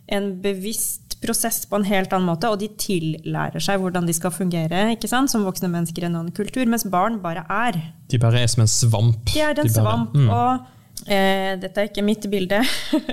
[0.08, 4.32] en bevisst prosess på en helt annen måte, og de tillærer seg hvordan de skal
[4.32, 5.28] fungere ikke sant?
[5.32, 7.76] som voksne mennesker i en annen kultur, mens barn bare er.
[8.08, 9.26] De bare er som en svamp.
[9.34, 10.30] De er en De svamp, Mm.
[10.30, 12.62] og eh, dette er ikke mitt bilde,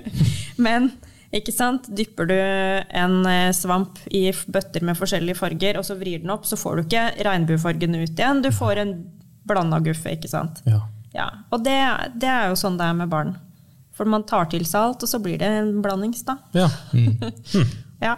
[0.65, 0.91] men
[1.35, 1.89] ikke sant?
[1.91, 6.45] dypper du en eh, svamp i bøtter med forskjellige farger, og så vrir den opp,
[6.47, 8.39] så får du ikke regnbuefargen ut igjen.
[8.45, 8.93] Du får en
[9.47, 10.63] blanda guffe, ikke sant.
[10.65, 10.79] Ja.
[11.15, 11.75] Ja, og det,
[12.21, 13.35] det er jo sånn det er med barn.
[13.97, 16.37] For man tar til seg alt, og så blir det en blandings, da.
[16.55, 16.67] Ja.
[18.03, 18.15] Ja.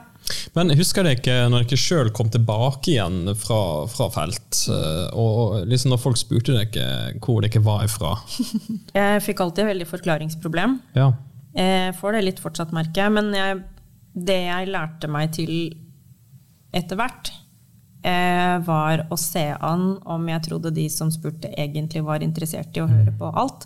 [0.57, 5.93] Men husker dere når dere sjøl kom tilbake igjen fra, fra felt, eh, og, liksom
[5.93, 8.15] når folk spurte dere hvor dere var ifra?
[8.99, 10.79] Jeg fikk alltid veldig forklaringsproblem.
[10.99, 11.11] Ja.
[11.55, 13.13] Jeg får det litt fortsatt, merker jeg.
[13.15, 13.55] Men jeg,
[14.13, 15.53] det jeg lærte meg til
[16.77, 17.31] etter hvert,
[18.05, 22.83] eh, var å se an om jeg trodde de som spurte, egentlig var interessert i
[22.83, 23.65] å høre på alt.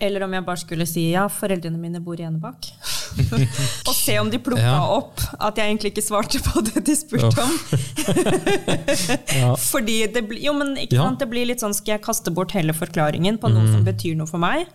[0.00, 2.72] Eller om jeg bare skulle si ja, foreldrene mine bor i Enebakk.
[3.88, 4.80] og se om de plukka Ja.
[4.96, 7.54] opp at jeg egentlig ikke svarte på det de spurte om.
[9.72, 11.04] Fordi det blir, jo, men ikke Ja.
[11.06, 11.18] sant?
[11.22, 14.26] det blir litt sånn, skal jeg kaste bort hele forklaringen på noe som betyr noe
[14.30, 14.66] for meg?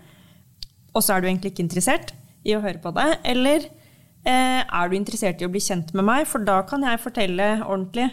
[0.93, 2.09] og så er du egentlig ikke interessert
[2.43, 3.05] i å høre på det?
[3.23, 3.63] Eller
[4.27, 6.25] eh, er du interessert i å bli kjent med meg?
[6.27, 8.09] For da kan jeg fortelle ordentlig.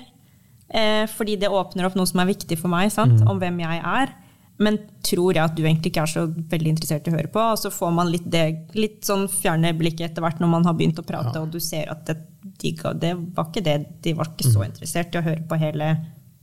[0.71, 3.19] Eh, fordi det åpner opp noe som er viktig for meg, sant?
[3.27, 4.13] om hvem jeg er.
[4.59, 7.43] Men tror jeg at du egentlig ikke er så veldig interessert i å høre på?
[7.55, 8.45] Og så får man litt, det,
[8.75, 11.91] litt sånn fjerne blikket etter hvert når man har begynt å prate, og du ser
[11.93, 12.19] at det,
[12.59, 13.79] de, det var ikke det.
[14.05, 15.93] De var ikke så interessert i å høre på hele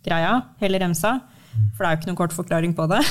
[0.05, 1.17] greia, hele remsa.
[1.75, 3.01] For det er jo ikke noen kort forklaring på det.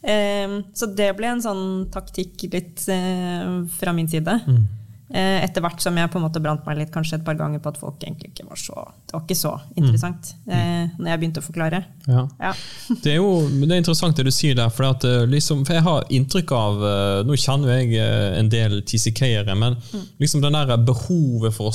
[0.00, 4.36] Em, så det ble en sånn taktikk litt uh, fra min side.
[4.46, 4.60] Eh,
[5.10, 7.72] etter hvert som jeg på en måte brant meg litt kanskje et par ganger på
[7.72, 11.42] at folk egentlig ikke var så Det var ikke så interessant eh, når jeg begynte
[11.42, 11.80] å forklare.
[12.06, 12.22] Ja.
[12.38, 12.52] Ja.
[13.02, 15.78] Det er jo det er interessant det du sier der, for, at, eh, liksom, for
[15.78, 19.76] jeg har inntrykk av eh, Nå kjenner jeg eh, en del TCK-ere, men
[20.22, 21.74] liksom den der behovet for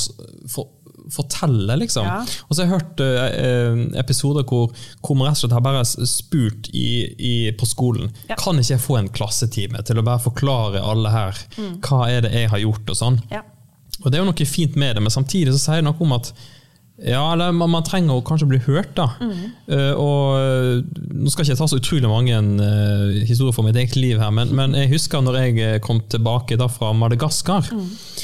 [0.51, 0.69] for,
[1.13, 2.07] fortelle, liksom.
[2.07, 2.21] Ja.
[2.47, 5.83] Og så har jeg hørt eh, episoder hvor, hvor man rett og slett har bare
[5.85, 8.37] spurt i, i, på skolen Ja.
[8.39, 11.41] Kan ikke jeg få en klassetime til å bare forklare alle her
[11.85, 13.21] hva er det jeg har gjort, og sånn.
[13.31, 13.43] Ja.
[14.03, 16.15] Og det er jo noe fint med det, men samtidig så sier det noe om
[16.17, 16.33] at
[16.95, 19.09] ja, eller man, man trenger å kanskje bli hørt, da.
[19.67, 20.77] Eh, og eh,
[21.11, 24.31] Nå skal ikke jeg ta så utrolig mange uh, historier fra mitt eget liv her,
[24.35, 27.67] men, men jeg husker når jeg kom tilbake da fra Madagaskar.
[27.73, 28.23] Eh,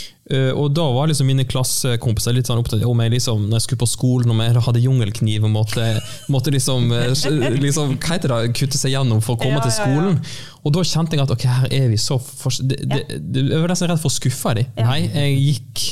[0.55, 3.81] og da var liksom mine klassekompiser litt sånn opptatt om jeg liksom, når jeg skulle
[3.83, 5.87] på skolen om jeg hadde jungelkniv og måtte,
[6.31, 9.73] måtte liksom, eh, liksom hva heter det, kutte seg gjennom for å komme Ja, til
[9.73, 9.89] ja, ja.
[9.89, 10.21] skolen.
[10.61, 13.71] Og da kjente jeg at ok, her er vi så for, det, det, Jeg var
[13.73, 14.71] nesten redd for å skuffe dem.
[14.77, 14.87] Ja.
[14.91, 15.85] Nei, jeg gikk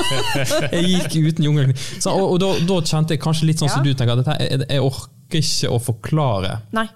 [0.72, 1.86] Jeg gikk uten jungelkniv.
[2.00, 4.64] Så, og og da, da kjente jeg kanskje litt sånn som du tenker, at jeg,
[4.64, 6.56] jeg orker ikke å forklare.
[6.74, 6.88] Nei.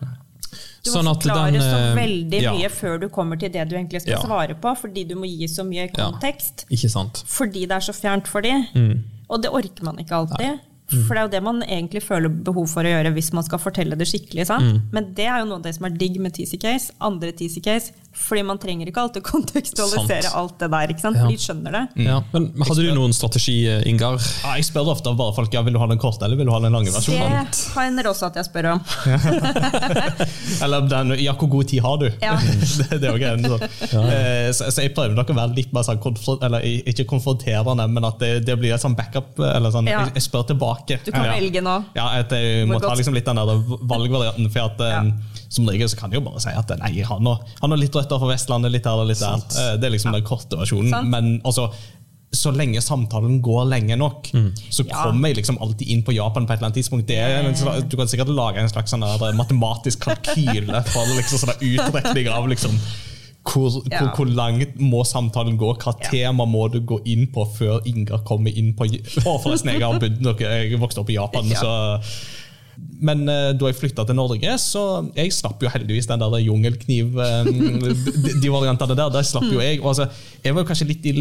[0.84, 2.52] Du må Sånn forklare den, så eh, veldig ja.
[2.52, 4.20] mye før du kommer til det du egentlig skal Ja.
[4.20, 6.10] svare på, fordi du må gi så mye Ja.
[6.10, 6.66] kontekst.
[6.68, 7.24] Ikke sant?
[7.26, 8.66] Fordi det er så fjernt for dem.
[8.74, 9.02] Mm.
[9.30, 10.60] Og det orker man ikke alltid.
[11.08, 13.58] For det er jo det man egentlig føler behov for å gjøre hvis man skal
[13.58, 14.46] fortelle det skikkelig.
[14.46, 14.62] sant?
[14.62, 14.82] Mm.
[14.92, 17.62] Men det er jo noe av det som er digg med TC Case, andre TC
[17.64, 20.36] Case, fordi man trenger ikke alltid kontekstualisere Sant.
[20.38, 21.16] alt det der, ikke sant?
[21.18, 21.24] Ja.
[21.26, 21.82] for de skjønner det.
[22.06, 22.20] Ja.
[22.32, 24.16] Men hadde du noen strategi, eh, Ingar?
[24.44, 26.46] Ja, jeg spør ofte av bare folk ja, vil du ha den korte eller vil
[26.46, 27.48] du ha den lange versjonen.
[27.50, 28.80] Det hender også at jeg spør om.
[30.64, 32.06] Eller den, ja, hvor god tid har du?
[32.22, 32.34] Ja.
[32.78, 33.44] det, det er jo greien.
[33.44, 33.58] Så.
[33.98, 37.86] Eh, Så, så jeg prøver nok å være litt mer sånn, konfront, eller ikke konfronterende,
[37.90, 39.34] men at det, det blir et sånn backup.
[39.40, 40.04] eller sånn, Ja.
[40.06, 41.00] jeg, jeg spør tilbake.
[41.04, 41.34] Du kan ja.
[41.36, 41.76] velge nå.
[41.96, 44.50] Ja, at jeg må Hvor ta liksom litt den der valgvarianten.
[44.54, 45.02] For at Ja.
[45.02, 47.28] eh, som regel så kan jeg jo bare si at nei, han
[47.70, 49.44] har litt røtter fra Vestlandet, litt her og litt der.
[49.62, 50.90] Eh, Det er liksom den korte versjonen.
[50.90, 51.08] Sant.
[51.12, 51.68] Men altså,
[52.34, 54.26] så lenge samtalen går lenge nok,
[54.74, 55.04] så Ja.
[55.04, 57.06] kommer jeg liksom alltid inn på Japan på et eller annet tidspunkt.
[57.06, 61.06] Det er en slags, du kan sikkert lage en slags sånn der matematisk kalkyle for
[61.14, 62.74] liksom sånn utrekning av liksom
[63.44, 64.00] hvor, Ja.
[64.00, 65.76] hvor, hvor langt må samtalen gå?
[65.78, 66.10] Hva Ja.
[66.10, 70.00] tema må du gå inn på før Ingar kommer inn på Å, forresten, jeg har
[70.00, 71.60] bodd noe, jeg vokste opp i Japan, Ja.
[71.60, 72.00] så
[73.04, 74.82] men uh, da jeg flytta til Norge, så
[75.16, 77.50] jeg slapp jo heldigvis den der jungelkniv eh,
[78.24, 79.12] de, de variantene der.
[79.12, 79.80] Der slapp jo jeg.
[79.82, 80.08] Og altså,
[80.44, 81.14] jeg var jo kanskje litt i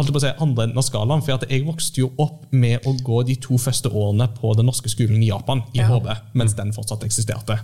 [0.00, 2.46] holdt jeg på å si, andre enden av skalaen, for at jeg vokste jo opp
[2.52, 5.88] med å gå de to første årene på den norske skolen i Japan, i Ja.
[5.90, 6.08] HB,
[6.40, 7.58] mens den fortsatt eksisterte.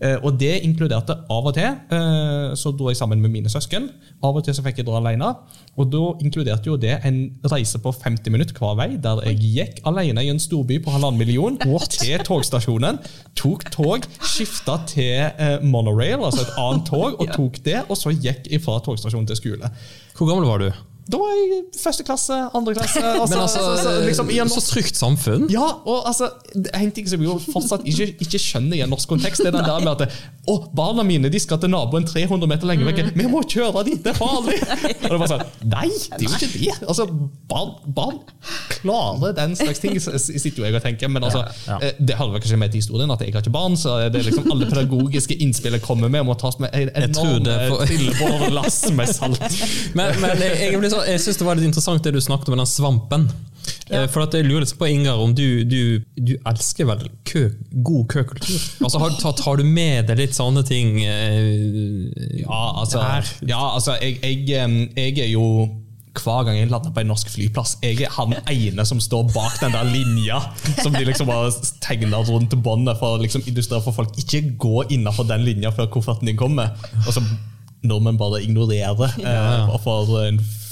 [0.00, 3.90] Eh, og det inkluderte av og til, eh, så dro jeg sammen med mine søsken.
[4.22, 5.34] Av og til så fikk jeg dra alene.
[5.76, 9.80] Og da inkluderte jo det en reise på 50 minutter hver vei, der jeg gikk
[9.86, 11.58] alene i en storby på halvannen million
[11.98, 12.98] til togstasjonen,
[13.36, 18.14] tok tog, skifta til eh, monorail, altså et annet tog, og tok det, og så
[18.14, 19.72] gikk jeg fra togstasjonen til skole.
[20.16, 20.70] Hvor gammel var du?
[21.06, 24.50] Da var jeg første klasse, andre klasse altså, Men altså, så, så, liksom, i en
[24.50, 25.46] så trygt samfunn.
[25.52, 28.90] ja, og altså, er en ting som jeg jo fortsatt ikke, ikke skjønner i en
[28.90, 30.08] norsk kontekst, er den der med at det,
[30.50, 33.12] å, barna mine de skal til naboen 300 meter lenger vekk.
[33.18, 34.58] Vi må kjøre dit, det er farlig!
[35.06, 36.74] Og det var sånn, Nei, det er jo ikke det!
[36.86, 37.06] Altså,
[37.50, 38.20] barn, barn
[38.76, 41.10] klarer den slags ting, sitter jo jeg og tenker.
[41.12, 41.78] Men altså, Ja, ja.
[41.90, 44.28] eh, det hører kanskje med til historien at jeg har ikke barn, så det er
[44.28, 47.46] liksom alle pedagogiske innspill jeg kommer med, må tas med en enorm
[47.86, 49.42] trillebårlass med salt.
[49.96, 52.52] Men, men jeg, jeg, blir så, jeg syns det var litt interessant det du snakket
[52.52, 53.28] om den svampen.
[53.90, 54.04] Ja.
[54.10, 57.48] For at jeg lurer litt på, Ingar, om du, du, du elsker vel kø,
[57.86, 58.60] god køkultur?
[58.84, 62.06] Altså, har, tar, tar du med deg litt sånne ting eh,
[62.42, 63.02] Ja, altså,
[63.46, 65.66] ja, altså jeg, jeg, jeg er jo
[66.16, 69.58] hver gang jeg lander på en norsk flyplass, jeg er han ene som står bak
[69.60, 70.38] den der linja
[70.82, 71.50] som de liksom har
[71.84, 74.16] tegner rundt båndet for å liksom illustrere for folk.
[74.22, 76.72] Ikke gå innafor den linja før kofferten din kommer.
[77.04, 77.24] Og så
[77.84, 80.08] nordmenn bare ignorerer eh, for,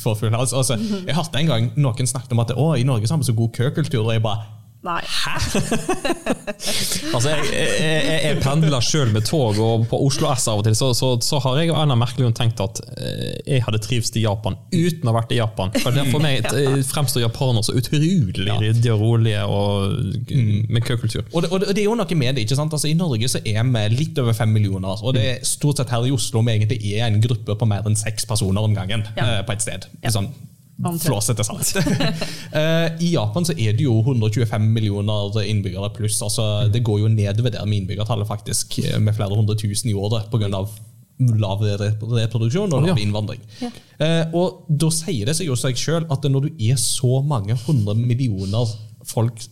[0.02, 0.52] for full hals.
[0.56, 3.28] Altså, jeg hørte en gang noen snakket om at å, i Norge så har vi
[3.28, 4.04] så god køkultur.
[4.06, 4.48] Og jeg bare
[4.84, 5.00] Nei.
[7.14, 10.74] Altså, jeg, jeg, jeg, pendler sjøl med tog, og på Oslo S av og til
[10.76, 14.24] så, så, så har jeg og Anna merkelig tenkt at eh, jeg hadde trivst i
[14.24, 15.70] Japan uten å ha vært i Japan.
[15.82, 19.94] For det For meg eh, fremstår japanere så utrolig ryddige og rolige og,
[20.68, 21.22] med køkultur.
[21.32, 22.74] Og det, og det og det er jo noe med det, ikke sant?
[22.76, 25.02] Altså, I Norge så er vi litt over fem millioner.
[25.02, 27.86] Og det er stort sett her i Oslo vi egentlig er en gruppe på mer
[27.88, 29.06] enn seks personer om gangen.
[29.18, 29.38] Ja.
[29.38, 29.88] eh, på et sted.
[30.04, 30.12] Ja.
[30.14, 30.30] Sånn.
[30.82, 31.74] Flåsete sant.
[32.54, 36.20] Eh, I Japan så er det jo 125 millioner innbyggere pluss.
[36.22, 39.94] altså Det går jo nedover der med innbyggertallet faktisk, eh, med flere hundre tusen i
[39.94, 40.70] året På grunn av
[41.38, 43.40] lav re- reproduksjon og lav innvandring.
[44.02, 47.54] Eh, og Da sier det seg jo seg sjøl at når du er så mange
[47.66, 48.66] hundre millioner
[49.06, 49.42] folk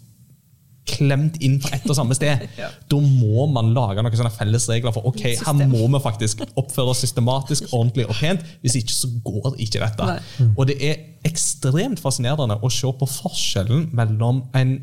[0.92, 2.44] klemt inn på ett og samme sted,
[2.92, 6.92] da må man lage noen sånne felles regler for ok, her må vi faktisk oppføre
[6.94, 8.44] oss systematisk, ordentlig og pent.
[8.62, 10.08] Hvis ikke så går ikke dette.
[10.12, 10.48] Nei.
[10.56, 14.76] Og det er ekstremt fascinerende å se på forskjellen mellom en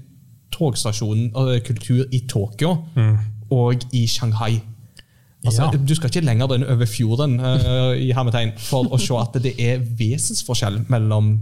[0.56, 2.76] togstasjonkultur i Tokyo
[3.52, 4.60] og i Shanghai.
[5.46, 5.72] Altså, Ja.
[5.88, 9.54] Du skal ikke lenger enn over fjorden uh, i hermetegn, for å se at det
[9.60, 11.38] er vesensforskjell mellom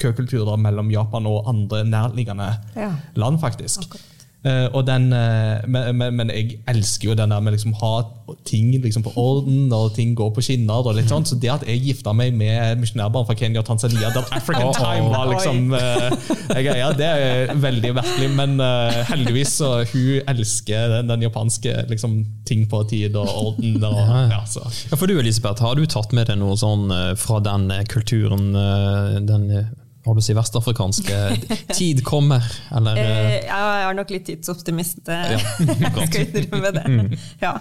[0.00, 2.92] køkulturer mellom Japan og andre nærliggende Ja.
[3.16, 3.88] land, faktisk.
[4.44, 7.90] Eh, og den, uh, men, men, men jeg elsker jo den der med liksom ha
[8.44, 10.82] ting liksom på orden, og ting går på skinner.
[10.82, 14.10] og litt sånn, Så det at jeg gifta meg med misjonærbarn fra Kenya og Tanzania,
[14.10, 18.30] der African time var liksom uh, greia, det er veldig virkelig.
[18.34, 23.78] Men uh, heldigvis så hun elsker den, den japanske liksom, ting på tid og orden.
[23.78, 24.02] Og,
[24.34, 24.66] ja, så.
[24.90, 27.84] Ja, for du Elisabeth, har du tatt med deg noe sånn eh, fra den eh,
[27.86, 29.70] kulturen, eh, den eh,
[30.02, 31.18] hva du si, vestafrikanske
[31.78, 32.42] tid kommer?
[32.74, 35.38] Eller, Eh, eh, jeg er nok litt tidsoptimist, eh, Ja,
[36.00, 36.84] jeg skal innrømme det.
[36.90, 37.16] Mm.
[37.42, 37.54] Ja.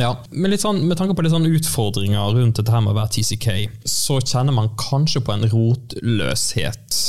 [0.00, 3.12] ja, men sånn, Med tanke på litt sånn utfordringer rundt dette her med å være
[3.18, 3.48] TCK,
[3.84, 7.02] så kjenner man kanskje på en rotløshet.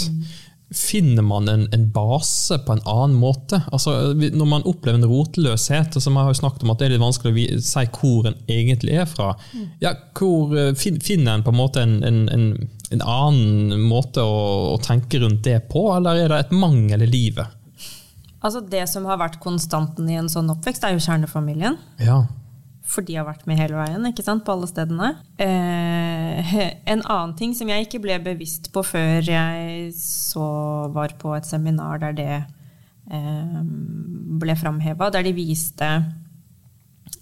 [0.74, 3.62] Finner man en, en base på en annen måte?
[3.72, 6.88] Altså, Når man opplever en rotløshet, og som jeg har jo snakket om at det
[6.90, 9.36] er litt vanskelig å si hvor en egentlig er fra,
[9.84, 12.48] ja, hvor finner en på en måte en, en, en,
[12.94, 17.10] en annen måte å, å tenke rundt det på, eller er det et mangel i
[17.10, 17.60] livet?
[18.44, 21.78] Altså Det som har vært konstanten i en sånn oppvekst, er jo kjernefamilien.
[22.04, 22.24] Ja.
[22.84, 25.14] For de har vært med hele veien, ikke sant, på alle stedene.
[25.42, 26.52] Eh,
[26.94, 30.50] en annen ting som jeg ikke ble bevisst på før jeg så
[30.94, 33.64] var på et seminar der det eh,
[34.44, 35.90] ble framheva, der de viste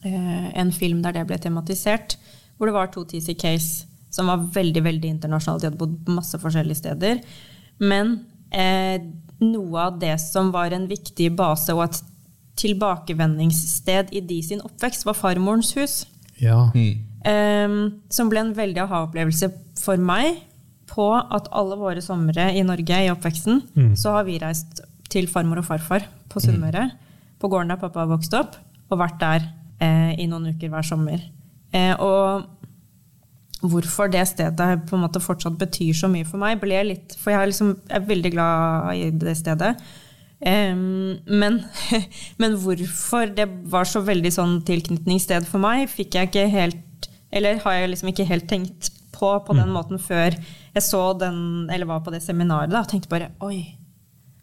[0.02, 2.18] eh, en film der det ble tematisert,
[2.58, 3.70] hvor det var to TCKs
[4.12, 5.64] som var veldig veldig internasjonalt.
[5.64, 7.22] De hadde bodd masse forskjellige steder.
[7.82, 8.18] Men
[8.52, 9.02] eh,
[9.42, 12.02] noe av det som var en viktig base og et
[12.62, 16.04] tilbakevendingssted i de sin oppvekst, var farmorens hus.
[16.76, 16.98] ja.
[17.22, 20.40] Ehm, som ble en veldig aha-opplevelse for meg
[20.90, 23.62] på at alle våre somre i Norge i oppveksten,
[23.96, 26.90] så har vi reist til farmor og farfar på Sunnmøre,
[27.40, 28.58] på gården der pappa har vokst opp,
[28.90, 29.46] og vært der
[29.80, 31.22] eh, i noen uker hver sommer.
[31.72, 32.44] Eh, og
[33.62, 37.34] hvorfor det stedet på en måte fortsatt betyr så mye for meg, ble litt For
[37.34, 39.76] jeg er, liksom, jeg er veldig glad i det stedet.
[40.42, 41.60] Um, men,
[42.42, 47.60] men hvorfor det var så veldig sånn tilknytningssted for meg, fikk jeg ikke helt Eller
[47.62, 51.86] har jeg liksom ikke helt tenkt på på den måten før jeg så den, eller
[51.86, 53.76] var på det seminaret da, og tenkte bare Oi,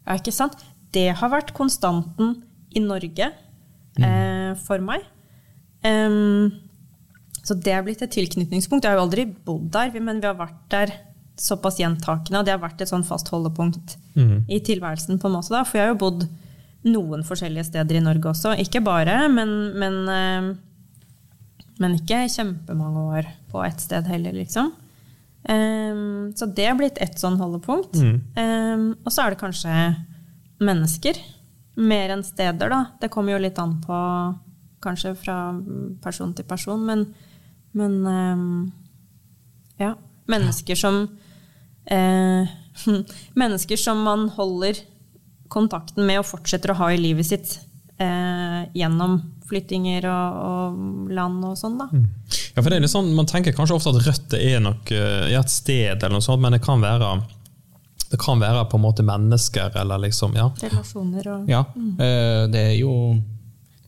[0.06, 0.54] er ikke sant?
[0.94, 2.36] Det har vært konstanten
[2.76, 3.32] i Norge
[3.98, 5.02] eh, for meg.
[5.82, 6.52] Em,
[7.48, 8.84] så det er blitt et tilknytningspunkt.
[8.84, 10.92] Jeg har jo aldri bodd der, men vi har vært der
[11.38, 13.94] såpass gjentakende, og det har vært et sånn fast holdepunkt
[14.50, 15.20] i tilværelsen.
[15.22, 16.26] på en måte da, For jeg har jo bodd
[16.88, 18.56] noen forskjellige steder i Norge også.
[18.58, 20.50] Ikke bare, men, men, eh,
[21.78, 24.72] men ikke kjempemange år på ett sted heller, liksom.
[25.48, 27.94] Um, så det er blitt ett sånn holdepunkt.
[28.36, 29.74] Em, og så er det kanskje
[30.60, 31.20] mennesker.
[31.78, 32.82] Mer enn steder, da.
[33.00, 34.00] Det kommer jo litt an på
[34.84, 35.38] kanskje fra
[36.02, 37.06] person til person, men,
[37.76, 38.44] men em,
[39.78, 39.94] ja.
[40.28, 41.02] Mennesker som
[41.88, 42.48] eh,
[43.40, 44.82] Mennesker som man holder
[45.48, 47.54] kontakten med og fortsetter å ha i livet sitt
[47.96, 49.16] eh, gjennom
[49.48, 51.86] flyttinger og, og land og sånn, da.
[52.52, 55.32] Ja, for det er litt sånn, Man tenker kanskje ofte at røtter er nok er
[55.38, 57.14] et sted, eller noe sånt, men det kan være
[58.10, 60.48] det kan være på en måte mennesker, eller liksom ja.
[60.62, 62.92] Relasjoner og Ja, eh, det er jo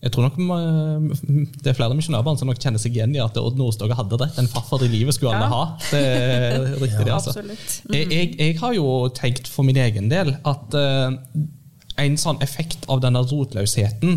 [0.03, 3.37] Jeg tror nok eh, det er flere misjonærbarn som nok kjenner seg igjen i at
[3.37, 4.39] Odd Nordstoga hadde rett.
[4.41, 5.51] En farfar i livet skulle alle Ja.
[5.53, 5.65] ha.
[5.91, 7.13] Det er riktig, det.
[7.13, 7.35] altså.
[7.93, 11.19] Jeg, jeg, jeg har jo tenkt for min egen del at eh,
[12.01, 14.17] en sånn effekt av denne rotløsheten,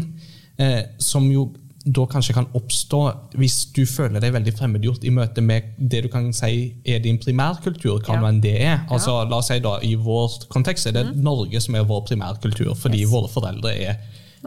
[0.64, 1.50] eh, som jo
[1.84, 3.00] da kanskje kan oppstå
[3.36, 7.18] hvis du føler deg veldig fremmedgjort i møte med det du kan si er din
[7.20, 8.28] primærkultur, hva Ja.
[8.30, 8.86] enn det er.
[8.88, 12.72] Altså, la oss si da, I vår kontekst er det Norge som er vår primærkultur,
[12.80, 13.12] fordi Yes.
[13.12, 13.98] våre foreldre er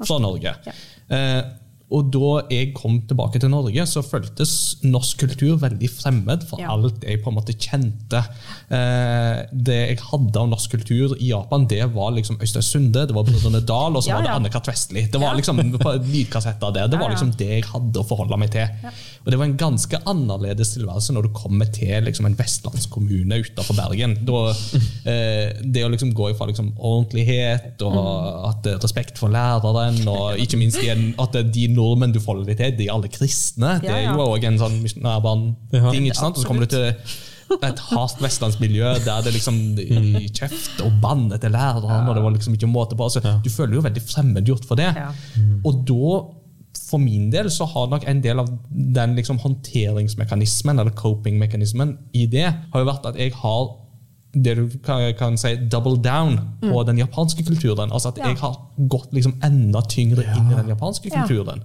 [0.01, 0.55] fra Norge.
[0.65, 0.73] Ja.
[1.09, 1.43] Eh,
[1.91, 6.73] og da jeg kom tilbake til Norge, så føltes norsk kultur veldig fremmed for Ja.
[6.75, 8.25] alt jeg på en måte kjente.
[8.71, 13.15] Eh, det jeg hadde av norsk kultur i Japan, det var liksom Øystein Sunde, det
[13.15, 14.39] var Brødrene Dal, og så Ja, var det ja.
[14.41, 14.67] Anne-Kat.
[14.67, 15.07] Vestli.
[15.13, 16.89] Det var liksom lydkassetter der.
[16.89, 18.67] Det Ja, var liksom det jeg hadde å forholde meg til.
[19.25, 23.77] Og det var en ganske annerledes tilværelse når du kommer til liksom en vestlandskommune utenfor
[23.79, 24.19] Bergen.
[24.27, 24.51] Da,
[25.07, 28.49] eh, det å liksom gå ifra liksom ordentlighet og Mm.
[28.51, 30.77] at respekt for læreren, og ikke minst
[31.19, 33.77] at de nordmenn du forholder deg til, de er alle kristne.
[33.83, 36.07] Det Ja, er jo òg en sånn misjonærbarn-ting.
[36.11, 36.37] ikke sant?
[36.37, 36.89] Og så kommer du til
[37.63, 42.35] et hardt vestlandsmiljø der det liksom i kjeft og banne til læreren, og det var
[42.35, 43.07] liksom ikke måte på.
[43.07, 44.89] Altså, Du føler jo veldig fremmedgjort for det.
[44.97, 45.13] Ja.
[45.65, 46.17] Og da,
[46.89, 52.27] for min del, så har nok en del av den liksom håndteringsmekanismen, eller coping-mekanismen, i
[52.31, 53.71] det, har jo vært at jeg har
[54.43, 57.91] det du kan, kan si double down på den japanske kulturen.
[57.93, 58.29] Altså at Ja.
[58.29, 61.25] jeg har gått liksom enda tyngre inn i den japanske Ja.
[61.27, 61.63] kulturen.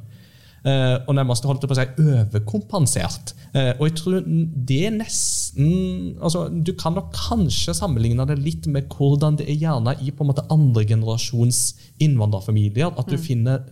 [0.63, 6.13] Eh, og nærmest holdt på å si overkompensert Uh, og jeg tror det er nesten
[6.23, 10.23] altså, Du kan nok kanskje sammenligne det litt med hvordan det er gjerne i på
[10.23, 12.93] en måte andregenerasjons innvandrerfamilier.
[12.97, 13.65] At du finner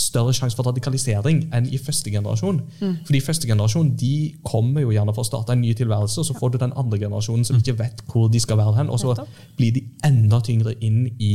[0.00, 2.62] større sjanse for radikalisering enn i første generasjon.
[3.06, 4.12] Fordi første generasjon de
[4.46, 6.98] kommer jo gjerne for å starte en ny tilværelse, og så får du den andre
[7.02, 9.14] generasjonen som ikke vet hvor de skal være hen, og så
[9.58, 11.34] blir de enda tyngre inn i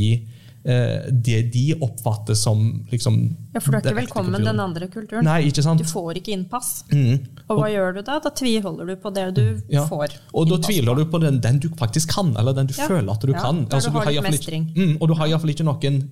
[0.66, 3.20] eh, det de oppfatter som liksom
[3.54, 4.48] Ja, For du er ikke velkommen kulturen.
[4.50, 5.24] den andre kulturen.
[5.24, 5.80] Nei, ikke sant?
[5.80, 6.72] Du får ikke innpass.
[6.90, 7.22] Mm.
[7.48, 8.18] Og hva gjør du da?
[8.24, 9.86] Da tviholder du på det du Ja.
[9.86, 10.18] får.
[10.34, 12.88] Og da tviler du på den, den du faktisk kan, eller den du Ja.
[12.88, 13.66] føler at du Ja, kan.
[13.70, 14.26] Altså, du har i har.
[14.26, 16.02] Ikke, mm, og du har iallfall ikke noen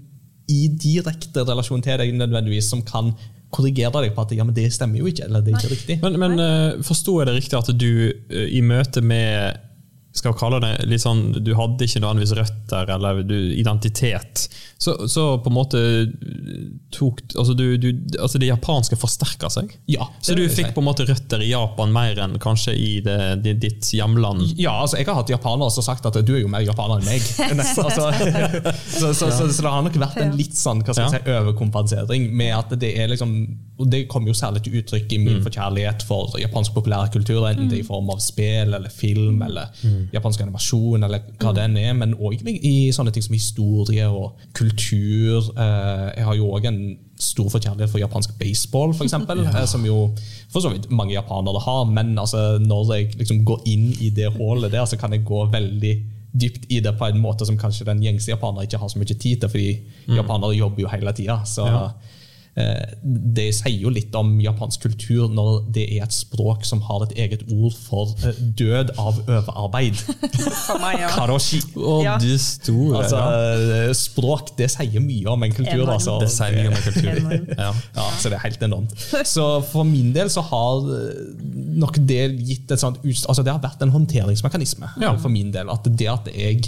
[0.51, 3.13] i direkte relasjon til deg nødvendigvis som kan
[3.55, 5.99] korrigere deg på at ja, men det stemmer jo ikke, eller det er ikke riktig.
[6.03, 9.61] Men, men eh, forsto jeg det riktig at du eh, i møte med
[10.15, 14.49] skal vi kalle det litt sånn, Du hadde ikke nødvendigvis røtter eller du, identitet.
[14.79, 15.79] Så, så på en måte
[16.93, 19.71] tok altså, du, du, altså Det japanske forsterka seg?
[19.87, 20.75] Ja, Så du fikk si.
[20.75, 24.43] på en måte røtter i Japan mer enn kanskje i det, det, ditt hjemland?
[24.59, 27.01] Ja, altså jeg har hatt japanere som har sagt at du er jo mer japaner
[27.01, 27.25] enn meg.
[27.59, 28.11] Nesten, altså.
[28.99, 31.37] så, så, så, så det har nok vært en litt sånn hva skal jeg si,
[31.39, 33.37] overkompensering med at det er liksom
[33.75, 37.81] og Det kommer jo særlig til uttrykk i min forkjærlighet for japansk populærkultur, enten det
[37.81, 39.73] er i form av spill eller film eller
[40.15, 44.39] japansk animasjon eller hva det enn er, men òg i sånne ting som historie og
[44.55, 45.51] kultur.
[45.57, 46.81] Eh, Jeg har jo òg en
[47.21, 50.11] stor forkjærlighet for japansk baseball, for eksempel, eh, som jo
[50.53, 51.85] for så vidt mange japanere har.
[51.91, 55.45] Men altså, når jeg liksom går inn i det hullet der, så kan jeg gå
[55.53, 55.95] veldig
[56.35, 59.07] dypt i det på en måte som kanskje den gjengse japaner ikke har så mye
[59.15, 59.69] tid til, fordi
[60.17, 61.37] japanere jobber jo hele tida.
[61.47, 61.63] Så
[62.55, 67.15] det sier jo litt om japansk kultur når det er et språk som har et
[67.25, 69.99] eget ord for eh, død av overarbeid.
[70.67, 71.09] For meg, ja.
[71.17, 71.59] Karoshi.
[71.75, 72.15] Å, Ja.
[72.23, 73.19] du store Altså.
[73.99, 75.83] Språk det sier mye om en kultur.
[75.91, 76.15] Altså.
[76.23, 77.59] Det sier mye om en kultur.
[77.59, 77.73] Ja.
[77.99, 78.95] Ja, så det er helt enormt.
[79.35, 81.35] Så for min del så har eh,
[81.83, 85.17] nok det gitt et sånt altså Det har vært en håndteringsmekanisme Ja.
[85.19, 85.71] for min del.
[85.75, 86.63] At det at jeg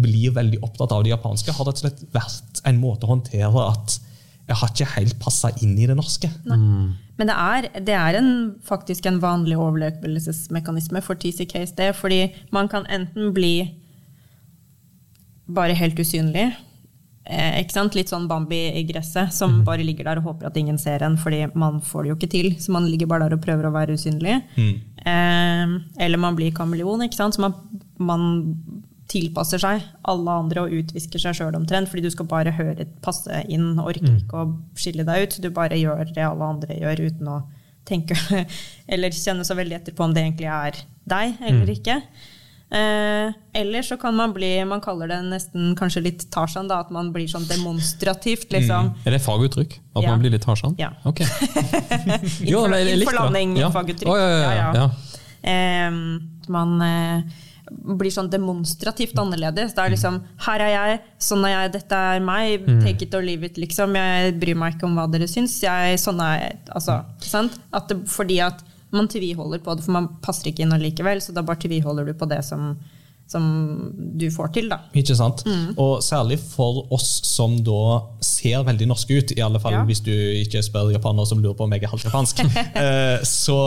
[0.00, 3.66] blir veldig opptatt av det japanske, har rett og slett vært en måte å håndtere
[3.70, 3.98] at
[4.50, 6.30] jeg har ikke helt passa inn i det norske.
[7.20, 8.30] Men det er, det er en,
[8.66, 11.92] faktisk en vanlig overlevelsesmekanisme for TCKSD, det.
[11.98, 12.24] Fordi
[12.54, 13.54] man kan enten bli
[15.50, 16.48] bare helt usynlig.
[17.30, 17.94] Eh, ikke sant?
[17.94, 21.18] Litt sånn Bambi i gresset, som bare ligger der og håper at ingen ser en,
[21.20, 22.50] fordi man får det jo ikke til.
[22.58, 24.40] Så man ligger bare der og prøver å være usynlig.
[25.04, 27.36] Eh, eller man blir kameleon, ikke sant?
[27.36, 27.54] så man,
[28.00, 28.24] man
[29.10, 33.42] tilpasser seg alle andre og utvisker seg sjøl omtrent, fordi du skal bare høre passe
[33.50, 35.38] inn, orker ikke å skille deg ut.
[35.42, 37.40] Du bare gjør det alle andre gjør, uten å
[37.88, 38.14] tenke
[38.92, 40.78] eller kjenne så veldig etter på om det egentlig er
[41.10, 41.96] deg eller ikke.
[42.70, 46.92] Eh, eller så kan man bli Man kaller det nesten kanskje litt Tarzan, da, at
[46.94, 48.92] man blir sånn demonstrativt, liksom.
[49.02, 49.74] Er det faguttrykk?
[49.96, 50.12] At Ja.
[50.12, 50.76] man blir litt Tarzan?
[50.78, 50.92] Ja.
[51.04, 51.24] Ok.
[53.56, 53.64] Det.
[53.64, 53.70] Ja.
[53.74, 54.06] faguttrykk.
[54.06, 54.90] Ja, ja, ja, ja.
[55.42, 55.90] Eh,
[56.48, 57.22] man eh,
[57.70, 59.74] blir sånn demonstrativt annerledes.
[59.76, 62.66] Det er liksom Her er jeg, sånn er jeg, dette er meg.
[62.66, 62.82] Mm.
[62.84, 63.94] Take it or leave it, liksom.
[63.98, 65.58] Jeg bryr meg ikke om hva dere syns.
[65.62, 66.60] Jeg, sånn er jeg.
[66.76, 67.58] Altså, sant?
[67.76, 71.22] At det, fordi at man tviholder på det, for man passer ikke inn allikevel.
[71.22, 72.72] Så da bare tviholder du på det som,
[73.30, 73.44] som
[74.18, 74.80] du får til, da.
[74.98, 75.44] Ikke sant?
[75.46, 75.78] Mm.
[75.78, 79.84] Og særlig for oss som da ser veldig norske ut, i alle fall Ja.
[79.86, 82.42] hvis du ikke spør japanere som lurer på om jeg er halvt japansk,
[82.84, 83.60] eh, så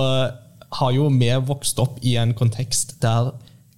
[0.74, 3.32] har jo vi vokst opp i en kontekst der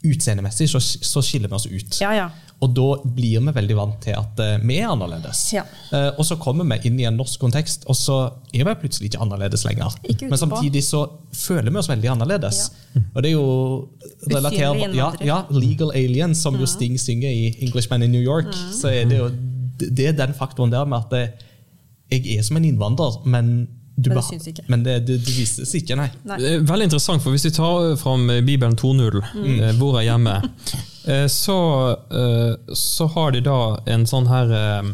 [0.06, 2.02] utseendemessig så, så skiller vi oss ut.
[2.02, 2.28] Ja, ja.
[2.64, 5.42] Og da blir vi veldig vant til at uh, vi er annerledes.
[5.58, 5.66] Ja.
[5.90, 8.20] Uh, og så kommer vi inn i en norsk kontekst, og så
[8.56, 9.98] er vi plutselig ikke annerledes lenger.
[10.08, 11.04] Ikke Men samtidig så
[11.36, 12.62] føler vi oss veldig annerledes.
[13.12, 13.50] Og det er jo
[14.32, 18.54] relatert ja, ja, Legal Alien, som jo Sting synger i Englishman in New York.
[18.54, 18.72] Mm.
[18.80, 19.30] Så er det jo
[19.80, 21.34] det er den faktoren der med at eh,
[22.12, 24.66] jeg er som en innvandrer, men du Men det syns ikke.
[24.68, 26.10] Men det, det, det vises ikke, nei.
[26.28, 26.40] Nei.
[26.68, 29.64] Veldig interessant, for hvis vi tar fram Bibelen 2.0, mm.
[29.80, 30.36] hvor er hjemme,
[31.08, 31.58] eh, så,
[32.12, 33.60] eh, så har de da
[33.96, 34.94] en sånn her eh,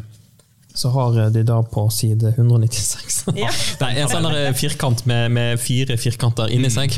[0.74, 3.50] så har de da på side 196 Ja.
[3.86, 6.96] Er en sånn her firkant med, med fire firkanter inni seg.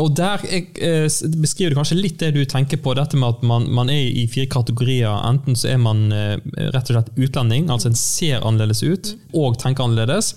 [0.00, 1.04] Og der jeg, eh,
[1.40, 4.26] beskriver du kanskje litt det du tenker på, dette med at man, man er i
[4.30, 5.12] fire kategorier.
[5.28, 6.38] Enten så er man eh,
[6.72, 10.34] rett og slett utlending, altså en ser annerledes ut og tenker annerledes.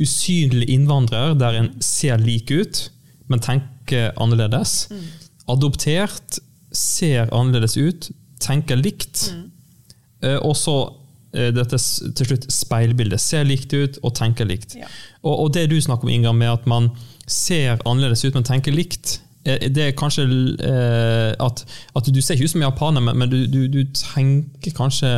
[0.00, 2.90] Usynlig innvandrer, der en ser lik ut,
[3.28, 4.88] men tenker annerledes.
[5.48, 6.38] Adoptert,
[6.72, 9.32] ser annerledes ut, tenker likt.
[10.22, 10.76] Eh, Og så
[11.34, 11.76] eh, dette
[12.16, 13.20] til slutt speilbildet.
[13.20, 14.76] Ser likt ut og tenker likt.
[14.78, 14.88] Ja.
[15.22, 16.90] Og, og det du snakker om, Inga, med at man
[17.26, 20.24] ser annerledes ut, men tenker likt, eh, det er kanskje
[20.62, 21.64] eh, at,
[21.96, 25.10] at du ser ikke ut som japaner, men, men du, du, du tenker kanskje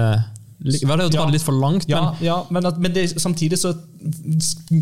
[0.64, 1.24] Vel, det å dra Ja.
[1.28, 3.74] det litt for langt, Ja, men ja men, at, men det, samtidig så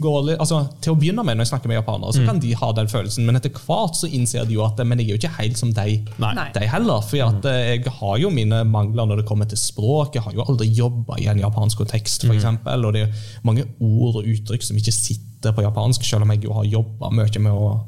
[0.03, 2.17] går det altså, Til å begynne med, når jeg snakker med japanere, Mm.
[2.17, 4.99] så kan de ha den følelsen, men etter hvert så innser de jo at Men
[4.99, 5.73] jeg er jo ikke helt som.
[6.19, 6.49] Nei.
[6.55, 7.01] de heller.
[7.03, 10.15] For at, eh, jeg har jo mine mangler når det kommer til språk.
[10.15, 12.43] Jeg har jo aldri jobba i en japansk kontekst, f.eks.
[12.43, 13.13] eksempel Og det er
[13.45, 17.11] mange ord og uttrykk som ikke sitter på japansk, selv om jeg jo har jobba
[17.11, 17.81] mye med å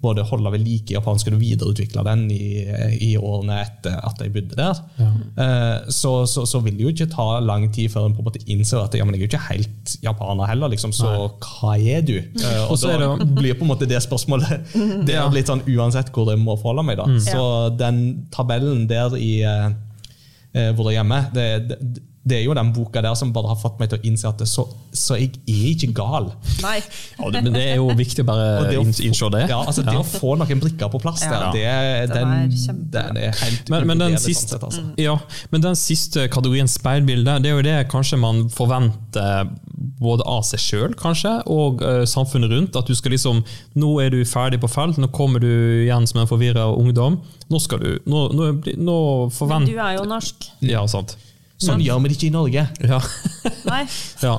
[0.00, 2.64] både holde ved like japansken og videreutvikle den i,
[3.04, 4.80] i årene etter at jeg bodde der.
[5.00, 8.30] Eh, så, så, så vil det jo ikke ta lang tid før en på en
[8.30, 11.76] måte innser at ja, men jeg er jo ikke helt japaner heller, liksom, så hva
[11.76, 12.16] er du?
[12.40, 14.72] Eh, og så er da blir på en måte det spørsmålet
[15.06, 16.96] Det er litt sånn uansett hvor jeg må forholde meg.
[16.98, 17.06] da.
[17.20, 17.42] Så
[17.76, 18.00] den
[18.32, 19.66] tabellen der i eh,
[20.54, 23.48] eh, hvor jeg er hjemme, det, det, det er jo den boka der som bare
[23.54, 26.28] har fått meg til å innse at det, så, så jeg er ikke gal.
[26.60, 26.76] Nei.
[27.16, 29.46] ja, det, men det er jo viktig å bare å innse det.
[29.48, 31.48] Ja, altså Det å få noen brikker på plass der, Ja.
[31.54, 32.50] det, Den
[32.92, 34.84] den, er er helt Men, men, den siste, sånn sett, altså.
[35.00, 35.16] ja,
[35.50, 39.48] men den siste kategorien speilbilde, det er jo det kanskje man forventer
[40.00, 40.96] både av seg sjøl
[41.48, 42.76] og uh, samfunnet rundt.
[42.76, 43.42] At du skal liksom
[43.80, 45.48] Nå er du ferdig på felt, nå kommer du
[45.86, 47.20] igjen som en forvirra ungdom.
[47.48, 49.00] Nå skal du Nå, nå, nå
[49.32, 50.50] forventer Men du er jo norsk.
[50.68, 51.16] Ja, sant.
[51.60, 52.62] Sånn gjør vi det ikke i Norge.
[52.88, 52.98] Ja.
[53.68, 53.82] Nei.
[54.26, 54.34] ja.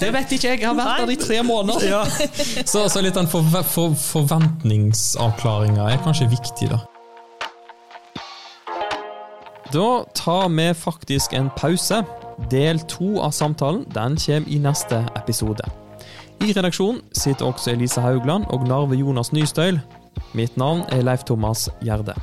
[0.00, 1.86] Det vet ikke jeg, jeg har vært der i tre måneder.
[1.88, 2.02] ja.
[2.68, 6.82] Så, så litt den for, for, forventningsavklaringa er kanskje viktig, da.
[9.70, 9.88] Da
[10.18, 12.02] tar vi faktisk en pause.
[12.50, 15.64] Del to av samtalen den kommer i neste episode.
[16.40, 19.80] I redaksjonen sitter også Elise Haugland og Narve Jonas Nystøyl.
[20.36, 22.16] Mitt navn er Leif Thomas Gjerde.